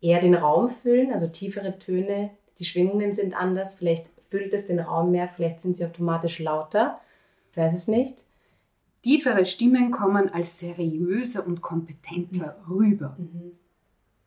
[0.00, 4.80] eher den Raum füllen, also tiefere Töne, die Schwingungen sind anders, vielleicht füllt es den
[4.80, 7.00] Raum mehr, vielleicht sind sie automatisch lauter,
[7.50, 8.24] ich weiß es nicht.
[9.02, 12.72] Tiefere Stimmen kommen als seriöser und kompetenter mhm.
[12.72, 13.16] rüber.
[13.18, 13.57] Mhm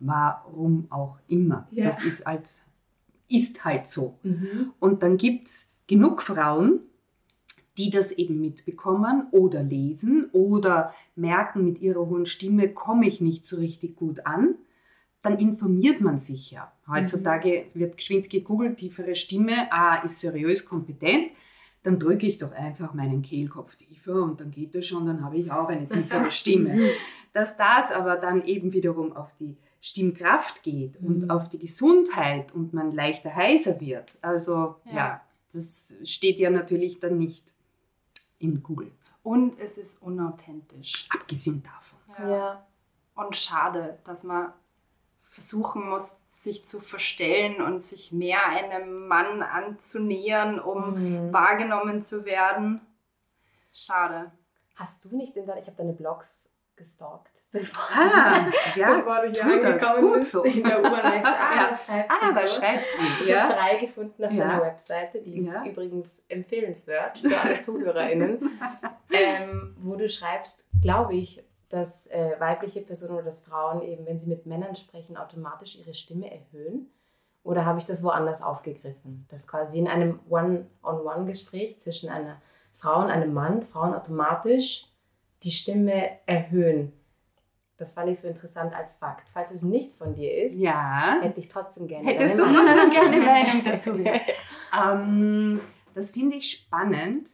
[0.02, 1.68] warum auch immer.
[1.72, 1.86] Ja.
[1.86, 2.66] Das ist, als,
[3.30, 4.18] ist halt so.
[4.24, 4.74] Mhm.
[4.80, 6.82] Und dann gibt es genug Frauen,
[7.78, 13.46] die das eben mitbekommen oder lesen oder merken, mit ihrer hohen Stimme komme ich nicht
[13.46, 14.56] so richtig gut an.
[15.22, 16.72] Dann informiert man sich ja.
[16.88, 17.80] Heutzutage mhm.
[17.80, 21.32] wird geschwind gegoogelt, tiefere Stimme, ah, ist seriös, kompetent.
[21.84, 25.38] dann drücke ich doch einfach meinen Kehlkopf tiefer und dann geht das schon, dann habe
[25.38, 26.92] ich auch eine tiefere Stimme.
[27.34, 32.72] Dass das aber dann eben wiederum auf die Stimmkraft geht und auf die Gesundheit und
[32.72, 34.12] man leichter heiser wird.
[34.22, 34.94] Also ja.
[34.94, 37.52] ja, das steht ja natürlich dann nicht
[38.38, 38.91] in Google.
[39.24, 41.08] Und es ist unauthentisch.
[41.10, 42.00] Abgesehen davon.
[42.20, 42.30] Ja.
[42.30, 42.67] ja.
[43.15, 44.54] Und schade, dass man
[45.22, 51.34] versuchen muss, sich zu verstellen und sich mehr einem Mann anzunähern, um mhm.
[51.34, 52.82] wahrgenommen zu werden.
[53.74, 54.32] Schade.
[54.76, 57.41] Hast du nicht in deiner, ich habe deine Blogs gestalkt.
[57.52, 60.44] Bevor, ah, ja, bevor du hier angekommen gut bist so.
[60.44, 60.94] in der U-Bahn.
[61.26, 62.60] ah, das schreibt ah, sie so.
[62.60, 63.24] schreibt sie.
[63.24, 63.44] Ich ja.
[63.44, 64.48] habe drei gefunden auf ja.
[64.48, 65.66] deiner Webseite, die ist ja.
[65.66, 68.60] übrigens empfehlenswert für alle ZuhörerInnen,
[69.12, 74.18] ähm, wo du schreibst, glaube ich, dass äh, weibliche Personen oder dass Frauen eben, wenn
[74.18, 76.90] sie mit Männern sprechen, automatisch ihre Stimme erhöhen?
[77.44, 79.26] Oder habe ich das woanders aufgegriffen?
[79.30, 84.88] Dass quasi in einem One-on-One-Gespräch zwischen einer Frau und einem Mann Frauen automatisch
[85.44, 86.94] die Stimme erhöhen.
[87.82, 89.28] Das fand ich so interessant als Fakt.
[89.34, 91.17] Falls es nicht von dir ist, ja.
[91.20, 93.98] hätte ich trotzdem gerne Hättest du trotzdem gerne Meinung dazu.
[94.86, 95.60] ähm,
[95.96, 97.28] das finde ich spannend.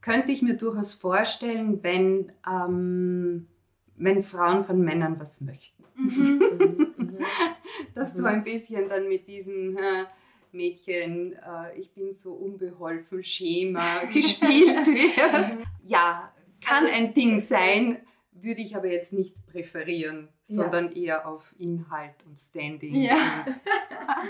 [0.00, 3.46] Könnte ich mir durchaus vorstellen, wenn ähm,
[3.94, 5.84] wenn Frauen von Männern was möchten.
[5.94, 7.18] Mhm.
[7.94, 10.06] Dass so ein bisschen dann mit diesem äh,
[10.50, 15.64] Mädchen, äh, ich bin so unbeholfen, Schema gespielt wird.
[15.84, 17.98] Ja, kann also, ein Ding sein,
[18.42, 20.96] würde ich aber jetzt nicht präferieren, sondern ja.
[20.96, 22.94] eher auf Inhalt und Standing.
[22.94, 23.16] Ja.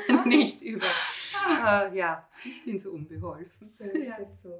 [0.08, 3.50] Und nicht über, äh, ja, ich bin so unbeholfen.
[4.02, 4.16] Ja.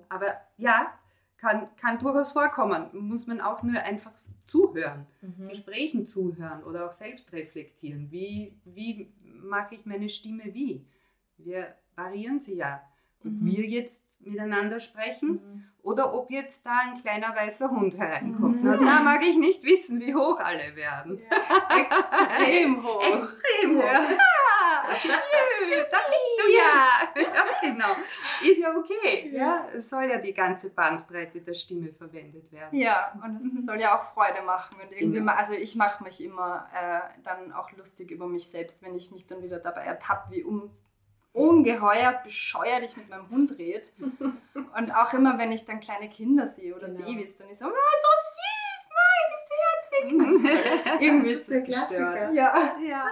[0.09, 0.93] Aber ja,
[1.39, 2.89] kann, kann durchaus vorkommen.
[2.93, 4.13] Muss man auch nur einfach
[4.47, 5.49] zuhören, mhm.
[5.49, 8.11] Gesprächen zuhören oder auch selbst reflektieren.
[8.11, 10.85] Wie, wie mache ich meine Stimme wie?
[11.39, 12.83] Wir variieren sie ja.
[13.21, 13.47] Ob mhm.
[13.47, 15.65] wir jetzt miteinander sprechen mhm.
[15.83, 18.63] oder ob jetzt da ein kleiner weißer Hund hereinkommt.
[18.63, 18.85] Mhm.
[18.85, 21.21] da mag ich nicht wissen, wie hoch alle werden.
[21.31, 21.79] Ja.
[21.79, 23.03] Extrem hoch.
[23.03, 23.85] Extrem hoch.
[23.85, 24.17] Ja.
[24.83, 24.85] Ah,
[25.91, 27.23] da bist du ja.
[27.23, 27.45] ja.
[27.63, 27.93] Genau.
[28.43, 29.31] Ist ja okay.
[29.33, 29.69] Ja.
[29.75, 32.77] Es soll ja die ganze Bandbreite der Stimme verwendet werden.
[32.77, 33.63] Ja, und es mhm.
[33.63, 34.81] soll ja auch Freude machen.
[34.83, 35.33] Und irgendwie genau.
[35.33, 39.11] mal, also ich mache mich immer äh, dann auch lustig über mich selbst, wenn ich
[39.11, 40.71] mich dann wieder dabei ertappe, wie um
[41.33, 43.87] ungeheuer bescheuert ich mit meinem Hund rede.
[44.77, 47.07] Und auch immer, wenn ich dann kleine Kinder sehe oder genau.
[47.07, 51.01] Babys, dann ist so, oh, so süß, nein, wie sie herzig.
[51.01, 52.35] irgendwie ist das gestört.
[52.35, 52.77] Ja.
[52.87, 53.07] ja.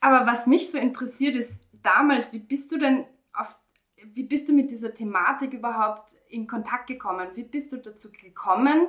[0.00, 3.56] Aber was mich so interessiert ist, damals, wie bist du denn auf,
[3.96, 7.28] wie bist du mit dieser Thematik überhaupt in Kontakt gekommen?
[7.34, 8.88] Wie bist du dazu gekommen,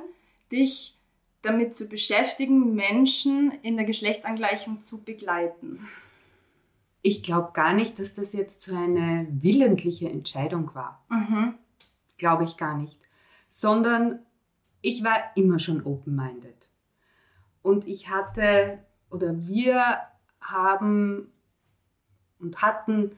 [0.50, 0.98] dich
[1.42, 5.88] damit zu beschäftigen, Menschen in der Geschlechtsangleichung zu begleiten?
[7.06, 11.04] Ich glaube gar nicht, dass das jetzt so eine willentliche Entscheidung war.
[11.10, 11.52] Mhm.
[12.16, 12.98] Glaube ich gar nicht.
[13.50, 14.20] Sondern
[14.80, 16.56] ich war immer schon open-minded.
[17.60, 18.78] Und ich hatte,
[19.10, 19.98] oder wir
[20.40, 21.30] haben
[22.38, 23.12] und hatten,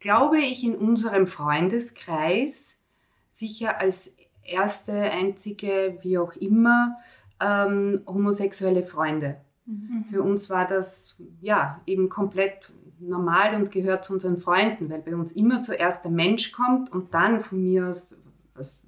[0.00, 2.80] glaube ich, in unserem Freundeskreis
[3.28, 6.96] sicher als erste, einzige, wie auch immer,
[7.40, 9.38] ähm, homosexuelle Freunde.
[9.68, 10.04] Mhm.
[10.08, 15.14] Für uns war das ja eben komplett normal und gehört zu unseren Freunden, weil bei
[15.14, 18.18] uns immer zuerst der Mensch kommt und dann von mir aus,
[18.54, 18.84] was,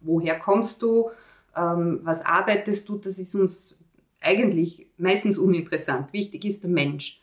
[0.00, 1.10] woher kommst du,
[1.56, 3.78] ähm, was arbeitest du, das ist uns
[4.20, 6.12] eigentlich meistens uninteressant.
[6.12, 7.22] Wichtig ist der Mensch.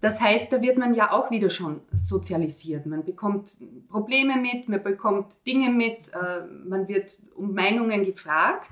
[0.00, 2.86] Das heißt, da wird man ja auch wieder schon sozialisiert.
[2.86, 3.58] Man bekommt
[3.88, 8.70] Probleme mit, man bekommt Dinge mit, äh, man wird um Meinungen gefragt.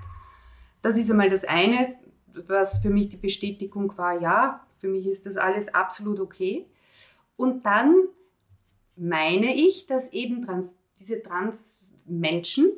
[0.80, 1.96] Das ist einmal das eine
[2.46, 6.66] was für mich die Bestätigung war, ja, für mich ist das alles absolut okay.
[7.36, 7.94] Und dann
[8.96, 12.70] meine ich, dass eben trans, diese Trans-Menschen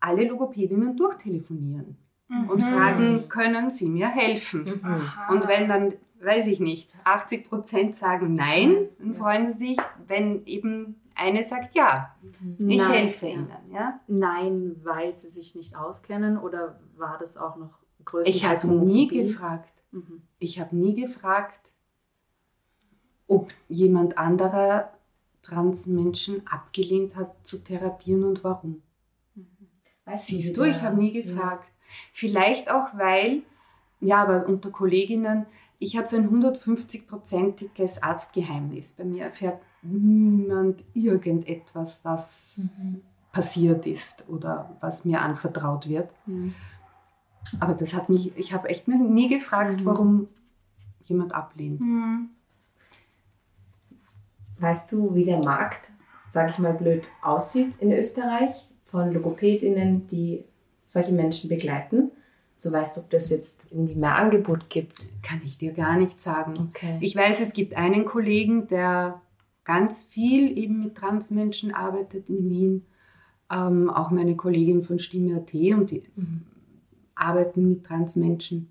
[0.00, 1.96] alle Logopädinnen durchtelefonieren
[2.28, 2.50] mhm.
[2.50, 4.80] und fragen, können sie mir helfen?
[4.82, 5.10] Mhm.
[5.30, 10.44] Und wenn dann, weiß ich nicht, 80 Prozent sagen nein, dann freuen sie sich, wenn
[10.44, 12.68] eben eine sagt ja, mhm.
[12.68, 13.48] ich nein, helfe ihnen.
[13.72, 14.00] Ja?
[14.06, 17.78] Nein, weil sie sich nicht auskennen oder war das auch noch
[18.24, 19.72] ich habe nie gefragt.
[19.90, 20.22] Mhm.
[20.38, 21.72] Ich habe nie gefragt,
[23.26, 24.92] ob jemand anderer
[25.42, 28.82] Transmenschen abgelehnt hat zu therapieren und warum.
[29.34, 29.46] Mhm.
[30.04, 31.64] Weißt Siehst du, ich habe nie gefragt.
[31.64, 31.86] Ja.
[32.12, 33.42] Vielleicht auch, weil,
[34.00, 35.46] ja, aber unter Kolleginnen,
[35.78, 38.94] ich habe so ein 150-prozentiges Arztgeheimnis.
[38.94, 43.02] Bei mir erfährt niemand irgendetwas, was mhm.
[43.32, 46.10] passiert ist oder was mir anvertraut wird.
[46.26, 46.54] Mhm.
[47.60, 49.84] Aber das hat mich, ich habe echt nie gefragt, mhm.
[49.84, 50.28] warum
[51.04, 51.80] jemand ablehnt.
[51.80, 52.30] Mhm.
[54.58, 55.90] Weißt du, wie der Markt
[56.26, 60.44] sag ich mal blöd, aussieht in Österreich von Logopädinnen, die
[60.84, 62.10] solche Menschen begleiten?
[62.56, 65.06] So weißt du, ob das jetzt irgendwie mehr Angebot gibt?
[65.22, 66.70] Kann ich dir gar nicht sagen.
[66.70, 66.96] Okay.
[67.00, 69.20] Ich weiß, es gibt einen Kollegen, der
[69.64, 72.86] ganz viel eben mit Transmenschen arbeitet in Wien.
[73.50, 76.42] Ähm, auch meine Kollegin von Stimme.at und die mhm.
[77.16, 78.70] Arbeiten mit Transmenschen.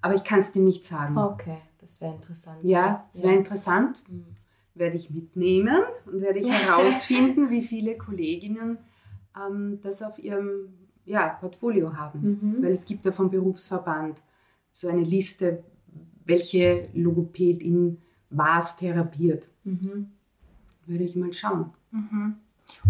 [0.00, 1.16] Aber ich kann es dir nicht sagen.
[1.16, 2.58] Okay, das wäre interessant.
[2.62, 3.38] Ja, das wäre ja.
[3.38, 4.02] interessant.
[4.08, 4.24] Mhm.
[4.74, 8.78] Werde ich mitnehmen und werde ich herausfinden, wie viele Kolleginnen
[9.36, 12.38] ähm, das auf ihrem ja, Portfolio haben.
[12.40, 12.62] Mhm.
[12.62, 14.22] Weil es gibt ja vom Berufsverband
[14.72, 15.62] so eine Liste,
[16.24, 19.48] welche Logopädin was therapiert.
[19.64, 20.10] Mhm.
[20.86, 21.72] Würde ich mal schauen.
[21.90, 22.36] Mhm.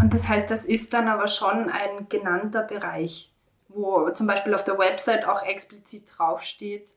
[0.01, 3.32] Und das heißt, das ist dann aber schon ein genannter Bereich,
[3.75, 6.95] wo zum Beispiel auf der Website auch explizit draufsteht,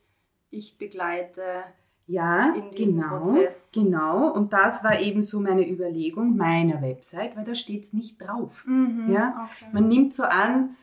[0.50, 1.64] ich begleite
[2.08, 3.72] ja, genau, Prozess.
[3.74, 8.22] Genau, und das war eben so meine Überlegung meiner Website, weil da steht es nicht
[8.22, 8.66] drauf.
[8.68, 9.50] Mhm, ja?
[9.50, 9.72] Okay.
[9.72, 10.76] Man nimmt so an,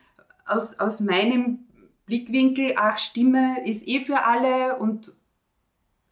[0.45, 1.59] aus, aus meinem
[2.05, 5.13] Blickwinkel, ach, Stimme ist eh für alle und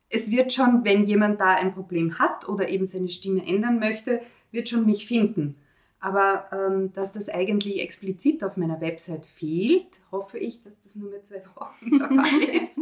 [0.07, 4.21] es wird schon, wenn jemand da ein Problem hat oder eben seine Stimme ändern möchte,
[4.51, 5.57] wird schon mich finden.
[6.03, 11.11] Aber ähm, dass das eigentlich explizit auf meiner Website fehlt, hoffe ich, dass das nur
[11.11, 12.77] mit zwei Wochen der Fall ist.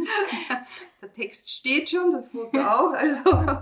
[1.02, 3.30] der Text steht schon, das Foto auch, also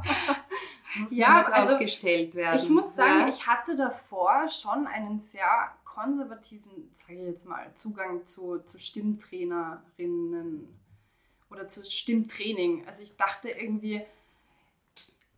[1.00, 2.60] muss ja, also gestellt werden.
[2.62, 3.28] Ich muss sagen, ja?
[3.28, 10.68] ich hatte davor schon einen sehr konservativen, sage ich jetzt mal, Zugang zu, zu Stimmtrainerinnen
[11.50, 12.86] oder zu Stimmtraining.
[12.86, 14.02] Also ich dachte irgendwie,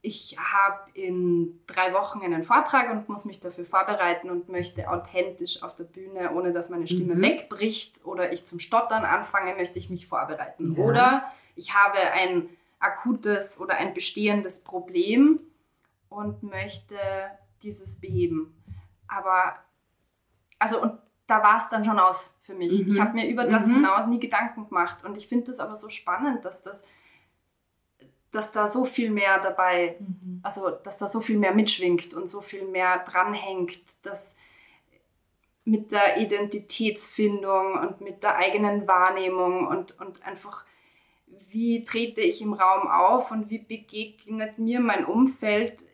[0.03, 5.63] ich habe in drei Wochen einen Vortrag und muss mich dafür vorbereiten und möchte authentisch
[5.63, 7.23] auf der Bühne, ohne dass meine Stimme mhm.
[7.23, 10.75] wegbricht oder ich zum Stottern anfange, möchte ich mich vorbereiten.
[10.77, 10.85] Ja.
[10.85, 15.41] Oder ich habe ein akutes oder ein bestehendes Problem
[16.09, 16.97] und möchte
[17.63, 18.57] dieses beheben.
[19.07, 19.57] Aber,
[20.59, 22.87] also, und da war es dann schon aus für mich.
[22.87, 22.93] Mhm.
[22.93, 23.77] Ich habe mir über das mhm.
[23.77, 25.05] hinaus nie Gedanken gemacht.
[25.05, 26.85] Und ich finde das aber so spannend, dass das
[28.33, 30.41] dass da so viel mehr dabei, mhm.
[30.43, 34.37] also dass da so viel mehr mitschwingt und so viel mehr dranhängt, dass
[35.65, 40.65] mit der Identitätsfindung und mit der eigenen Wahrnehmung und, und einfach,
[41.49, 45.85] wie trete ich im Raum auf und wie begegnet mir mein Umfeld,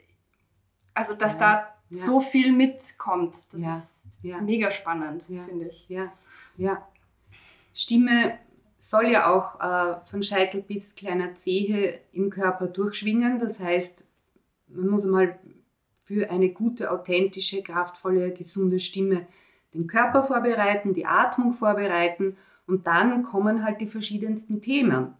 [0.94, 1.38] also dass ja.
[1.38, 1.52] da
[1.90, 1.96] ja.
[1.96, 3.70] so viel mitkommt, das ja.
[3.70, 5.88] ist mega spannend, finde ich.
[5.88, 6.12] Ja,
[6.56, 6.86] ja.
[7.74, 8.38] Stimme
[8.88, 13.40] soll ja auch äh, von Scheitel bis kleiner Zehe im Körper durchschwingen.
[13.40, 14.06] Das heißt,
[14.68, 15.38] man muss mal
[16.04, 19.26] für eine gute, authentische, kraftvolle, gesunde Stimme
[19.74, 25.14] den Körper vorbereiten, die Atmung vorbereiten und dann kommen halt die verschiedensten Themen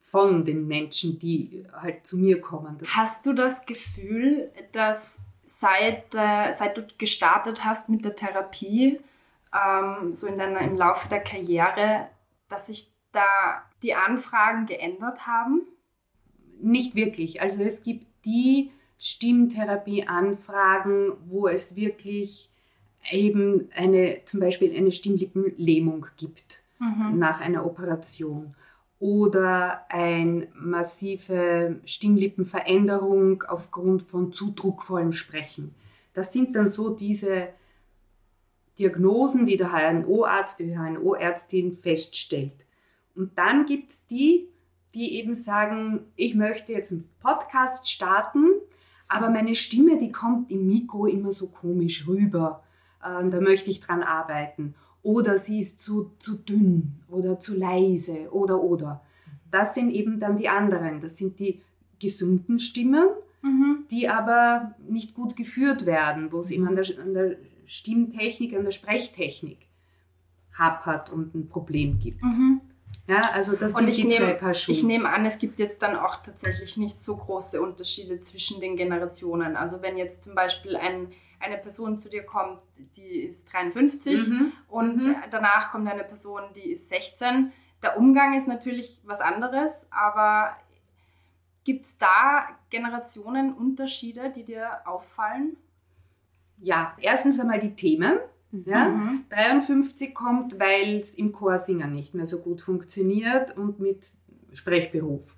[0.00, 2.78] von den Menschen, die halt zu mir kommen.
[2.94, 9.00] Hast du das Gefühl, dass seit, äh, seit du gestartet hast mit der Therapie,
[9.52, 12.08] ähm, so in deiner, im Laufe der Karriere,
[12.48, 15.62] dass sich da die Anfragen geändert haben?
[16.60, 17.40] Nicht wirklich.
[17.42, 22.48] Also es gibt die Stimmtherapie-Anfragen, wo es wirklich
[23.10, 27.18] eben eine, zum Beispiel eine Stimmlippenlähmung gibt mhm.
[27.18, 28.54] nach einer Operation
[29.00, 35.74] oder eine massive Stimmlippenveränderung aufgrund von zu druckvollem Sprechen.
[36.14, 37.48] Das sind dann so diese
[38.78, 42.61] Diagnosen, die der HNO-Arzt, die HNO-Ärztin feststellt.
[43.14, 44.48] Und dann gibt es die,
[44.94, 48.46] die eben sagen, ich möchte jetzt einen Podcast starten,
[49.08, 52.62] aber meine Stimme, die kommt im Mikro immer so komisch rüber.
[53.04, 54.74] Ähm, da möchte ich dran arbeiten.
[55.02, 59.02] Oder sie ist zu, zu dünn oder zu leise oder oder.
[59.50, 61.00] Das sind eben dann die anderen.
[61.00, 61.60] Das sind die
[62.00, 63.08] gesunden Stimmen,
[63.42, 63.84] mhm.
[63.90, 68.64] die aber nicht gut geführt werden, wo es eben an der, an der Stimmtechnik, an
[68.64, 69.58] der Sprechtechnik
[70.56, 72.22] hapert und ein Problem gibt.
[72.22, 72.60] Mhm.
[73.12, 74.74] Ja, also das sind die nehm, zwei Paar Schuhe.
[74.74, 78.76] Ich nehme an, es gibt jetzt dann auch tatsächlich nicht so große Unterschiede zwischen den
[78.76, 79.56] Generationen.
[79.56, 82.60] Also wenn jetzt zum Beispiel ein, eine Person zu dir kommt,
[82.96, 84.52] die ist 53 mhm.
[84.68, 85.16] und mhm.
[85.30, 87.52] danach kommt eine Person, die ist 16.
[87.82, 90.56] Der Umgang ist natürlich was anderes, aber
[91.64, 95.56] gibt es da Generationenunterschiede, die dir auffallen?
[96.58, 98.18] Ja, erstens einmal die Themen.
[98.52, 98.88] Ja?
[98.88, 99.24] Mhm.
[99.30, 104.06] 53 kommt, weil es im Chorsingen nicht mehr so gut funktioniert und mit
[104.52, 105.36] Sprechberuf.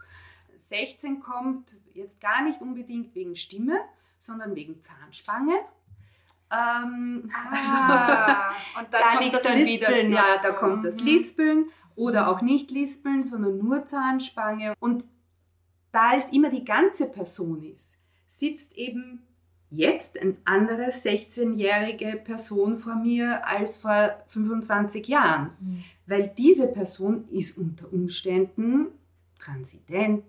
[0.56, 3.78] 16 kommt jetzt gar nicht unbedingt wegen Stimme,
[4.20, 5.54] sondern wegen Zahnspange.
[6.50, 11.04] Ähm, ah, also, und da liegt dann wieder, ja, da kommt das mhm.
[11.04, 14.74] Lispeln oder auch nicht Lispeln, sondern nur Zahnspange.
[14.80, 15.06] Und
[15.92, 17.96] da es immer die ganze Person ist,
[18.28, 19.22] sitzt eben
[19.76, 25.50] jetzt eine andere 16-jährige Person vor mir als vor 25 Jahren.
[25.60, 25.84] Mhm.
[26.06, 28.88] Weil diese Person ist unter Umständen
[29.38, 30.24] transident,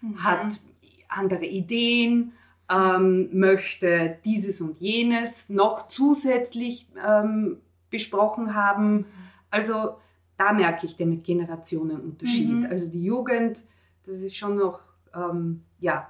[0.00, 0.22] mhm.
[0.22, 0.60] hat
[1.08, 2.32] andere Ideen,
[2.70, 7.58] ähm, möchte dieses und jenes noch zusätzlich ähm,
[7.90, 9.06] besprochen haben.
[9.50, 9.96] Also
[10.36, 12.50] da merke ich den Generationenunterschied.
[12.50, 12.66] Mhm.
[12.70, 13.60] Also die Jugend,
[14.06, 14.80] das ist schon noch,
[15.14, 16.08] ähm, ja,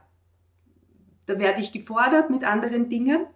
[1.30, 3.26] da werde ich gefordert mit anderen Dingen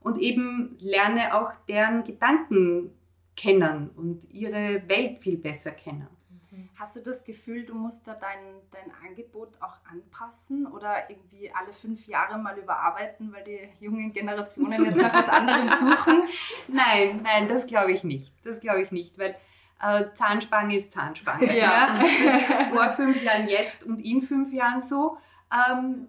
[0.00, 2.92] und eben lerne auch deren Gedanken
[3.36, 6.06] kennen und ihre Welt viel besser kennen.
[6.50, 6.68] Mhm.
[6.76, 8.38] Hast du das Gefühl, du musst da dein,
[8.70, 14.84] dein Angebot auch anpassen oder irgendwie alle fünf Jahre mal überarbeiten, weil die jungen Generationen
[14.84, 16.22] jetzt nach was anderem suchen?
[16.68, 18.32] Nein, nein, das glaube ich nicht.
[18.44, 19.34] Das glaube ich nicht, weil
[19.82, 21.46] äh, Zahnspange ist Zahnspange.
[21.46, 21.54] Ja.
[21.54, 22.00] ja.
[22.24, 25.16] Das ist vor fünf Jahren jetzt und in fünf Jahren so.
[25.52, 26.06] Ähm,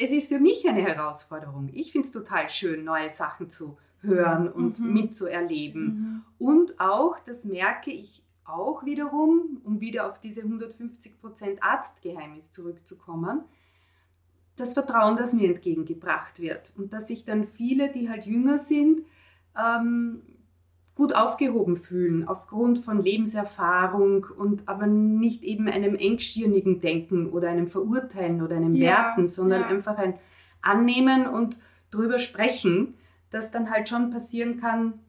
[0.00, 1.68] es ist für mich eine Herausforderung.
[1.72, 4.92] Ich finde es total schön, neue Sachen zu hören und mhm.
[4.94, 5.84] mitzuerleben.
[5.84, 6.22] Mhm.
[6.38, 13.42] Und auch, das merke ich auch wiederum, um wieder auf diese 150% Arztgeheimnis zurückzukommen,
[14.56, 16.72] das Vertrauen, das mir entgegengebracht wird.
[16.76, 19.02] Und dass sich dann viele, die halt jünger sind,
[19.56, 20.22] ähm,
[21.00, 27.68] gut aufgehoben fühlen aufgrund von Lebenserfahrung und aber nicht eben einem engstirnigen Denken oder einem
[27.68, 29.68] Verurteilen oder einem ja, Werten, sondern ja.
[29.68, 30.18] einfach ein
[30.60, 31.58] Annehmen und
[31.90, 32.98] drüber sprechen,
[33.30, 35.00] das dann halt schon passieren kann,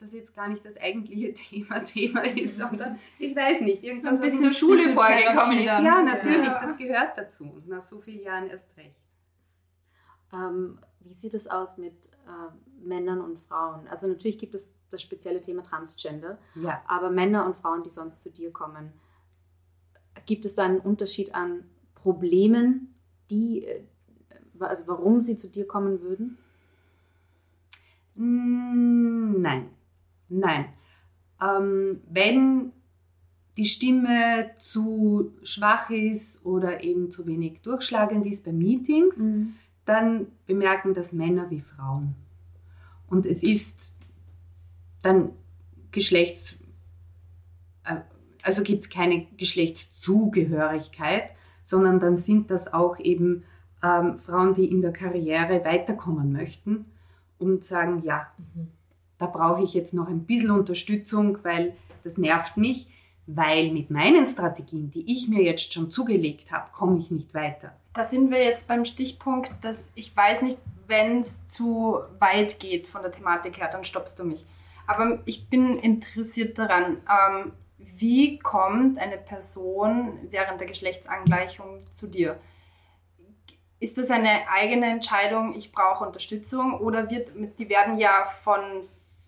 [0.00, 4.24] dass jetzt gar nicht das eigentliche Thema Thema ist, sondern ich weiß nicht, irgendwas, so
[4.24, 5.66] was in der Schule vorgekommen ist.
[5.66, 6.58] Ja, natürlich, ja.
[6.60, 7.62] das gehört dazu.
[7.68, 8.96] Nach so vielen Jahren erst recht.
[10.32, 13.86] Ähm, wie sieht es aus mit äh, Männern und Frauen?
[13.88, 16.82] Also natürlich gibt es das spezielle Thema Transgender, ja.
[16.86, 18.92] aber Männer und Frauen, die sonst zu dir kommen,
[20.24, 21.64] gibt es da einen Unterschied an
[21.94, 22.94] Problemen,
[23.30, 23.82] die, äh,
[24.58, 26.38] also warum sie zu dir kommen würden?
[28.14, 29.70] Mm, nein,
[30.28, 30.66] nein.
[31.40, 32.72] Ähm, wenn
[33.58, 39.54] die Stimme zu schwach ist oder eben zu wenig durchschlagend ist bei Meetings, mhm
[39.86, 42.14] dann bemerken das Männer wie Frauen.
[43.08, 43.94] Und es ist
[45.02, 45.30] dann
[45.92, 46.56] Geschlechts,
[47.84, 47.96] äh,
[48.42, 51.30] also gibt es keine Geschlechtszugehörigkeit,
[51.64, 53.44] sondern dann sind das auch eben
[53.82, 56.86] ähm, Frauen, die in der Karriere weiterkommen möchten
[57.38, 58.68] und sagen, ja, mhm.
[59.18, 62.88] da brauche ich jetzt noch ein bisschen Unterstützung, weil das nervt mich,
[63.26, 67.72] weil mit meinen Strategien, die ich mir jetzt schon zugelegt habe, komme ich nicht weiter
[67.96, 72.86] da sind wir jetzt beim Stichpunkt, dass ich weiß nicht, wenn es zu weit geht
[72.86, 74.44] von der Thematik her, dann stoppst du mich.
[74.86, 82.38] Aber ich bin interessiert daran, ähm, wie kommt eine Person während der Geschlechtsangleichung zu dir?
[83.80, 88.60] Ist das eine eigene Entscheidung, ich brauche Unterstützung oder wird, die werden ja von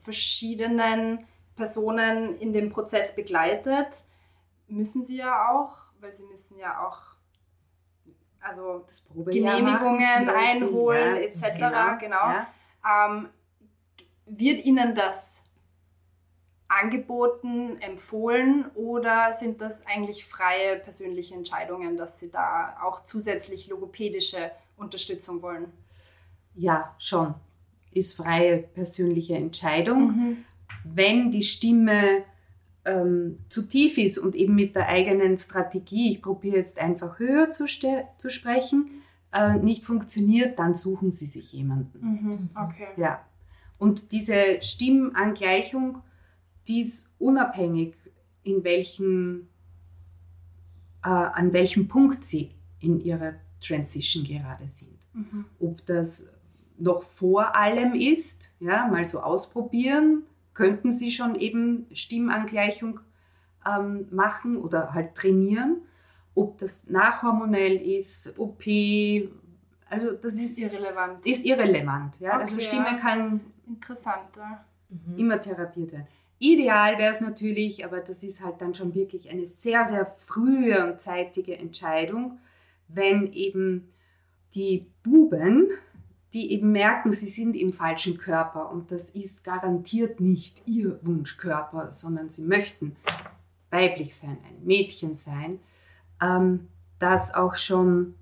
[0.01, 3.89] verschiedenen Personen in dem Prozess begleitet?
[4.69, 7.08] Müssen sie ja auch, weil sie müssen ja auch
[8.41, 8.85] also
[9.15, 11.43] Genehmigungen einholen ja, etc.
[11.57, 11.99] Genau.
[11.99, 12.31] genau.
[12.31, 12.47] Ja.
[12.85, 13.29] Ähm,
[14.27, 15.49] wird Ihnen das
[16.69, 24.51] angeboten, empfohlen oder sind das eigentlich freie persönliche Entscheidungen, dass Sie da auch zusätzlich logopädische
[24.77, 25.73] Unterstützung wollen?
[26.55, 27.35] Ja, schon.
[27.93, 30.09] Ist freie persönliche Entscheidung.
[30.09, 30.45] Mhm.
[30.85, 32.25] Wenn die Stimme
[32.89, 37.51] ähm, zu tief ist und eben mit der eigenen Strategie, ich probiere jetzt einfach höher
[37.51, 42.01] zu, zu sprechen, äh, nicht funktioniert, dann suchen Sie sich jemanden.
[42.01, 42.51] Mhm.
[42.55, 42.89] Okay.
[42.97, 43.21] Ja.
[43.77, 45.99] Und diese Stimmangleichung,
[46.67, 47.95] die ist unabhängig,
[48.43, 49.49] in welchem,
[51.05, 54.99] äh, an welchem Punkt Sie in Ihrer Transition gerade sind.
[55.13, 55.45] Mhm.
[55.61, 56.33] Ob das
[56.79, 60.23] noch vor allem ist, ja, mal so ausprobieren,
[60.59, 62.99] könnten sie schon eben Stimmangleichung
[63.65, 65.83] ähm, machen oder halt trainieren.
[66.35, 68.65] Ob das nachhormonell ist, OP,
[69.89, 71.25] also das ist, ist irrelevant.
[71.25, 72.19] Ist irrelevant.
[72.19, 72.33] Ja?
[72.33, 72.97] Also okay, also Stimme ja.
[72.97, 75.17] kann interessanter mhm.
[75.17, 76.09] immer therapiert werden.
[76.41, 80.85] Ideal wäre es natürlich, aber das ist halt dann schon wirklich eine sehr, sehr frühe
[80.91, 82.41] und zeitige Entscheidung,
[82.89, 83.93] wenn eben
[84.57, 85.69] die Buben
[86.33, 91.93] die eben merken, sie sind im falschen Körper und das ist garantiert nicht ihr Wunschkörper,
[91.93, 92.97] sondern sie möchten
[93.71, 95.59] weiblich sein, ein Mädchen sein,
[96.21, 96.69] ähm,
[96.99, 98.15] das auch schon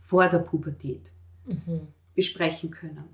[0.00, 1.10] vor der Pubertät
[1.46, 1.88] mhm.
[2.14, 3.04] besprechen können.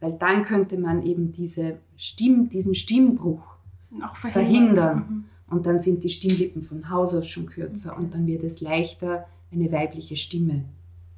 [0.00, 3.56] Weil dann könnte man eben diese Stimm, diesen Stimmbruch
[3.90, 4.32] verhindern.
[4.32, 4.96] verhindern.
[4.96, 5.24] Mhm.
[5.54, 8.00] Und dann sind die Stimmlippen von Haus aus schon kürzer okay.
[8.00, 10.64] und dann wird es leichter, eine weibliche Stimme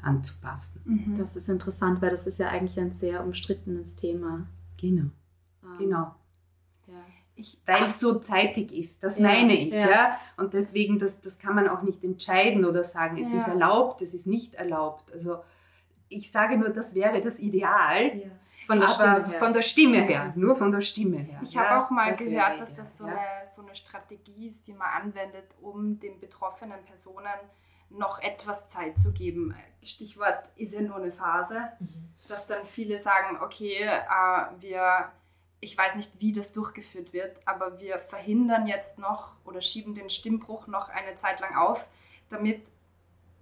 [0.03, 0.83] anzupassen.
[0.85, 1.17] Mhm.
[1.17, 4.47] Das ist interessant, weil das ist ja eigentlich ein sehr umstrittenes Thema.
[4.81, 5.11] Genau.
[5.63, 6.15] Ähm, genau.
[7.67, 9.73] Weil es so zeitig ist, das ja, meine ich.
[9.73, 9.91] Ja.
[9.91, 10.19] ja.
[10.37, 13.39] Und deswegen, das, das kann man auch nicht entscheiden oder sagen, es ja.
[13.39, 15.13] ist erlaubt, es ist nicht erlaubt.
[15.13, 15.39] Also
[16.09, 18.19] ich sage nur, das wäre das Ideal.
[18.19, 18.31] Ja.
[18.67, 19.39] Von der, Stimme her.
[19.41, 21.41] von der Stimme her, nur von der Stimme her.
[21.43, 24.73] Ich habe auch mal das gehört, dass das so, eine, so eine Strategie ist, die
[24.73, 27.27] man anwendet, um den betroffenen Personen
[27.97, 29.55] noch etwas Zeit zu geben.
[29.83, 32.09] Stichwort ist ja nur eine Phase, mhm.
[32.29, 35.11] dass dann viele sagen, okay, äh, wir
[35.63, 40.11] ich weiß nicht, wie das durchgeführt wird, aber wir verhindern jetzt noch oder schieben den
[40.11, 41.87] Stimmbruch noch eine Zeit lang auf,
[42.31, 42.63] damit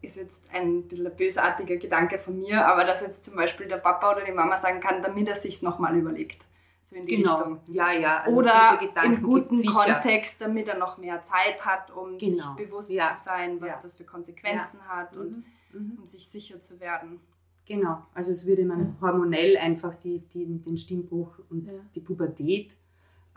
[0.02, 3.78] ist jetzt ein bisschen ein bösartiger Gedanke von mir, aber dass jetzt zum Beispiel der
[3.78, 6.44] Papa oder die Mama sagen kann, damit er sich nochmal überlegt.
[6.82, 7.36] So in die genau.
[7.36, 7.60] Richtung.
[7.68, 8.20] Ja, ja.
[8.22, 12.36] Also oder im guten Kontext, damit er noch mehr Zeit hat, um genau.
[12.36, 13.12] sich bewusst ja.
[13.12, 13.80] zu sein, was ja.
[13.82, 14.96] das für Konsequenzen ja.
[14.96, 15.98] hat und mhm.
[15.98, 17.20] um sich sicher zu werden.
[17.66, 21.74] Genau, also es würde man hormonell einfach die, die, den Stimmbruch und ja.
[21.94, 22.76] die Pubertät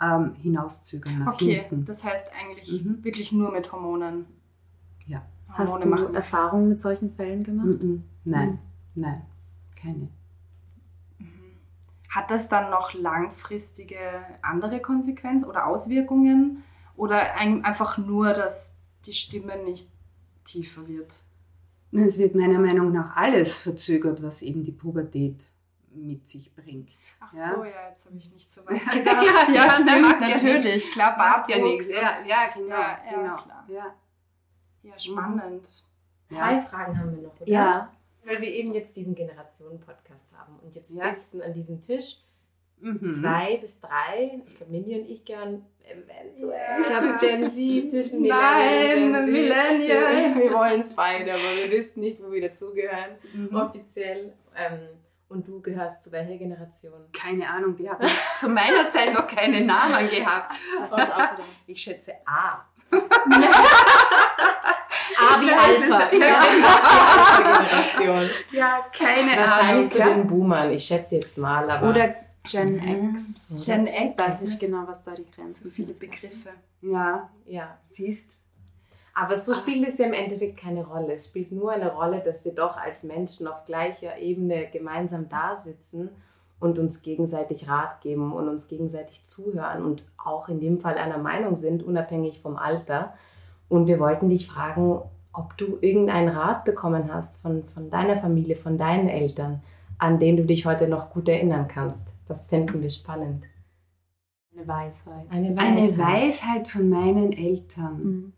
[0.02, 1.20] ähm, hinauszögern.
[1.20, 1.86] Nach okay, hinten.
[1.86, 3.04] das heißt eigentlich mhm.
[3.04, 4.26] wirklich nur mit Hormonen.
[5.06, 5.24] Ja.
[5.56, 6.16] Hormone Hast du.
[6.16, 7.84] Erfahrungen mit solchen Fällen gemacht?
[7.84, 8.04] Mhm.
[8.24, 8.60] Nein,
[8.96, 9.02] mhm.
[9.02, 9.22] nein,
[9.76, 10.10] keine.
[12.14, 12.20] Mhm.
[12.20, 13.98] Hat das dann noch langfristige
[14.42, 16.64] andere Konsequenzen oder Auswirkungen?
[16.96, 18.74] Oder einfach nur, dass
[19.06, 19.90] die Stimme nicht
[20.44, 21.14] tiefer wird?
[21.92, 25.44] Es wird meiner Meinung nach alles verzögert, was eben die Pubertät
[25.92, 26.90] mit sich bringt.
[27.20, 27.54] Ach ja?
[27.54, 29.26] so, ja, jetzt habe ich nicht so weit gedacht.
[29.50, 30.92] ja, ja, stimmt, natürlich.
[30.92, 31.58] Klar, Bartwuchs.
[31.58, 31.92] Ja, nichts.
[31.92, 32.76] Ja, ja, genau.
[32.76, 33.36] Ja, genau.
[33.44, 33.66] Klar.
[33.68, 33.96] Ja.
[34.82, 35.84] ja, spannend.
[36.28, 37.48] Zwei Fragen haben wir noch, oder?
[37.50, 37.92] Ja.
[38.26, 42.18] Weil wir eben jetzt diesen Generationen-Podcast haben und jetzt sitzen an diesem Tisch
[42.84, 43.12] mhm.
[43.12, 47.00] zwei bis drei, ich glaube Mini und ich gern eventuell ja.
[47.00, 49.34] zu Gen Z, zwischen Millennial und Gen Z.
[49.34, 50.36] Millennial.
[50.42, 53.56] Wir wollen es beide, aber wir wissen nicht, wo wir dazugehören, mhm.
[53.56, 54.34] offiziell.
[54.56, 54.80] Ähm,
[55.30, 56.94] und du gehörst zu welcher Generation?
[57.12, 58.06] Keine Ahnung, die haben
[58.40, 60.54] zu meiner Zeit noch keine Namen gehabt.
[61.66, 62.66] Ich schätze A.
[65.18, 66.12] A wie Alpha.
[68.02, 69.38] Ja, ja keine Wahrscheinlich Ahnung.
[69.38, 71.70] Wahrscheinlich zu den Boomern, ich schätze jetzt mal.
[71.70, 72.16] Aber Oder
[72.50, 73.66] Gen X.
[73.66, 74.18] Gen X.
[74.18, 75.64] Weiß nicht genau, was da die Grenzen sind.
[75.64, 76.50] So viele Begriffe.
[76.82, 77.78] Ja, ja.
[77.86, 78.32] Siehst.
[79.16, 81.14] Aber so spielt es ja im Endeffekt keine Rolle.
[81.14, 85.56] Es spielt nur eine Rolle, dass wir doch als Menschen auf gleicher Ebene gemeinsam da
[85.56, 86.10] sitzen
[86.60, 91.20] und uns gegenseitig Rat geben und uns gegenseitig zuhören und auch in dem Fall einer
[91.20, 93.14] Meinung sind, unabhängig vom Alter.
[93.70, 95.00] Und wir wollten dich fragen,
[95.34, 99.62] ob du irgendeinen Rat bekommen hast von, von deiner Familie, von deinen Eltern,
[99.98, 102.10] an den du dich heute noch gut erinnern kannst.
[102.28, 103.46] Das fänden wir spannend.
[104.56, 105.26] Eine Weisheit.
[105.32, 108.04] Eine Weisheit, Eine Weisheit von meinen Eltern.
[108.04, 108.34] Mhm.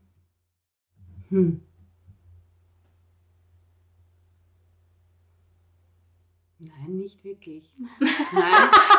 [1.30, 1.62] Hm.
[6.66, 7.70] Nein, nicht wirklich.
[8.00, 8.52] Nein,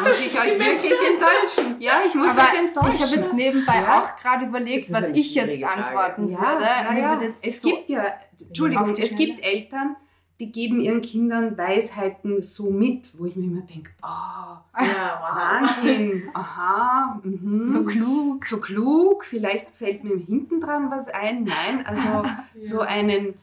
[0.03, 1.81] muss ich euch wirklich enttäuschen.
[1.81, 2.95] Ja, ich muss Aber euch enttäuschen.
[2.95, 4.01] Ich habe jetzt nebenbei ja?
[4.01, 6.59] auch gerade überlegt, was ich jetzt antworten Frage.
[6.59, 6.65] würde.
[6.65, 7.35] Ja, ja, ja.
[7.43, 9.97] Es so gibt ja, Entschuldigung, es gibt Eltern,
[10.39, 16.29] die geben ihren Kindern Weisheiten so mit, wo ich mir immer denke, oh, ja, Wahnsinn,
[16.35, 18.47] aha, mh, so klug.
[18.47, 21.45] So klug, vielleicht fällt mir hinten dran was ein.
[21.45, 22.45] Nein, also ja.
[22.61, 23.35] so einen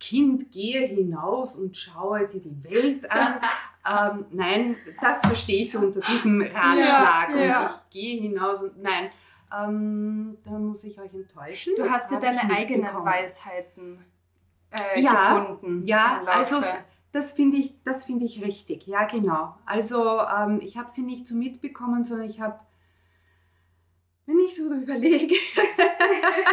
[0.00, 3.40] Kind, gehe hinaus und schaue dir die Welt an.
[4.18, 7.30] ähm, nein, das verstehe ich so unter diesem Ratschlag.
[7.34, 7.60] Ja, ja.
[7.60, 9.10] Und ich gehe hinaus und nein,
[9.56, 11.74] ähm, da muss ich euch enttäuschen.
[11.76, 13.06] Du hast dir deine eigenen bekommen.
[13.06, 14.04] Weisheiten
[14.70, 15.86] äh, ja, gefunden.
[15.86, 16.60] Ja, also
[17.12, 18.86] das finde ich, das ich richtig.
[18.86, 19.54] Ja, genau.
[19.64, 22.60] Also ähm, ich habe sie nicht so mitbekommen, sondern ich habe,
[24.26, 25.34] wenn ich so überlege,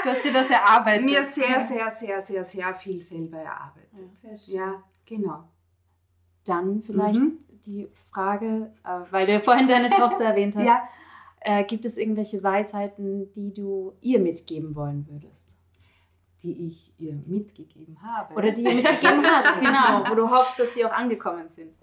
[0.04, 1.06] du hast dir das erarbeitet.
[1.06, 4.10] Mir sehr, sehr, sehr, sehr, sehr viel selber erarbeitet.
[4.24, 5.50] Ja, ja genau.
[6.46, 7.40] Dann vielleicht mhm.
[7.66, 10.66] die Frage, äh, weil du vorhin deine Tochter erwähnt hast.
[10.66, 10.88] Ja.
[11.42, 15.58] Äh, gibt es irgendwelche Weisheiten, die du ihr mitgeben wollen würdest?
[16.46, 18.36] die ich ihr mitgegeben habe.
[18.36, 21.74] Oder die ihr mitgegeben hast, genau, wo du hoffst, dass sie auch angekommen sind.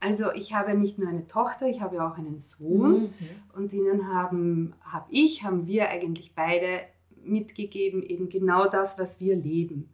[0.00, 3.10] Also ich habe nicht nur eine Tochter, ich habe auch einen Sohn mhm.
[3.54, 6.80] und ihnen haben, habe ich, haben wir eigentlich beide
[7.24, 9.88] mitgegeben, eben genau das, was wir leben.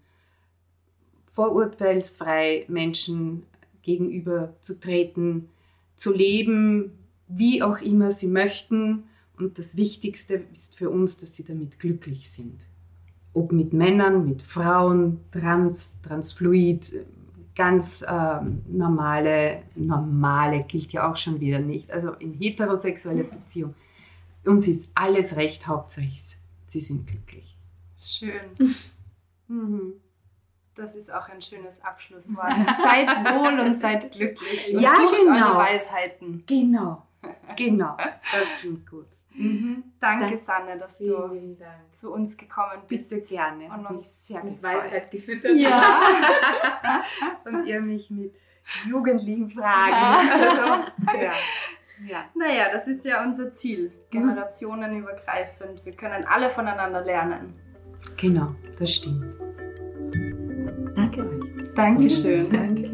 [1.32, 3.44] Vorurteilsfrei Menschen
[3.82, 5.48] gegenüber zu treten,
[5.96, 6.92] zu leben,
[7.28, 9.04] wie auch immer sie möchten.
[9.38, 12.66] Und das Wichtigste ist für uns, dass sie damit glücklich sind
[13.34, 16.92] ob mit Männern, mit Frauen, trans, transfluid,
[17.54, 23.74] ganz ähm, normale, normale gilt ja auch schon wieder nicht, also in heterosexueller Beziehung.
[24.44, 26.36] Uns ist alles recht, hauptsächlich
[26.72, 27.54] sie sind glücklich.
[28.00, 28.74] Schön.
[29.48, 29.94] Mhm.
[30.74, 32.48] Das ist auch ein schönes Abschlusswort.
[32.82, 34.74] seid wohl und seid glücklich.
[34.74, 35.50] Und ja, sucht genau.
[35.50, 36.42] eure Weisheiten.
[36.46, 37.06] Genau.
[37.56, 37.96] Genau.
[37.98, 39.06] Das klingt gut.
[39.34, 39.84] Mhm.
[40.00, 40.38] Danke, Dank.
[40.38, 41.56] Sanne, dass du
[41.92, 43.10] zu uns gekommen bist.
[43.10, 43.70] Bitte gerne.
[43.72, 44.76] Und uns sehr Mit gefreut.
[44.76, 45.60] Weisheit gefüttert.
[45.60, 47.02] Ja.
[47.44, 48.34] Und ihr mich mit
[48.88, 49.94] jugendlichen Fragen.
[51.06, 51.32] Also, ja.
[52.06, 52.24] ja.
[52.34, 53.92] Naja, das ist ja unser Ziel.
[54.10, 55.84] Generationenübergreifend.
[55.84, 57.54] Wir können alle voneinander lernen.
[58.16, 59.34] Genau, das stimmt.
[60.94, 61.74] Danke euch.
[61.74, 62.50] Dankeschön.
[62.50, 62.91] Danke.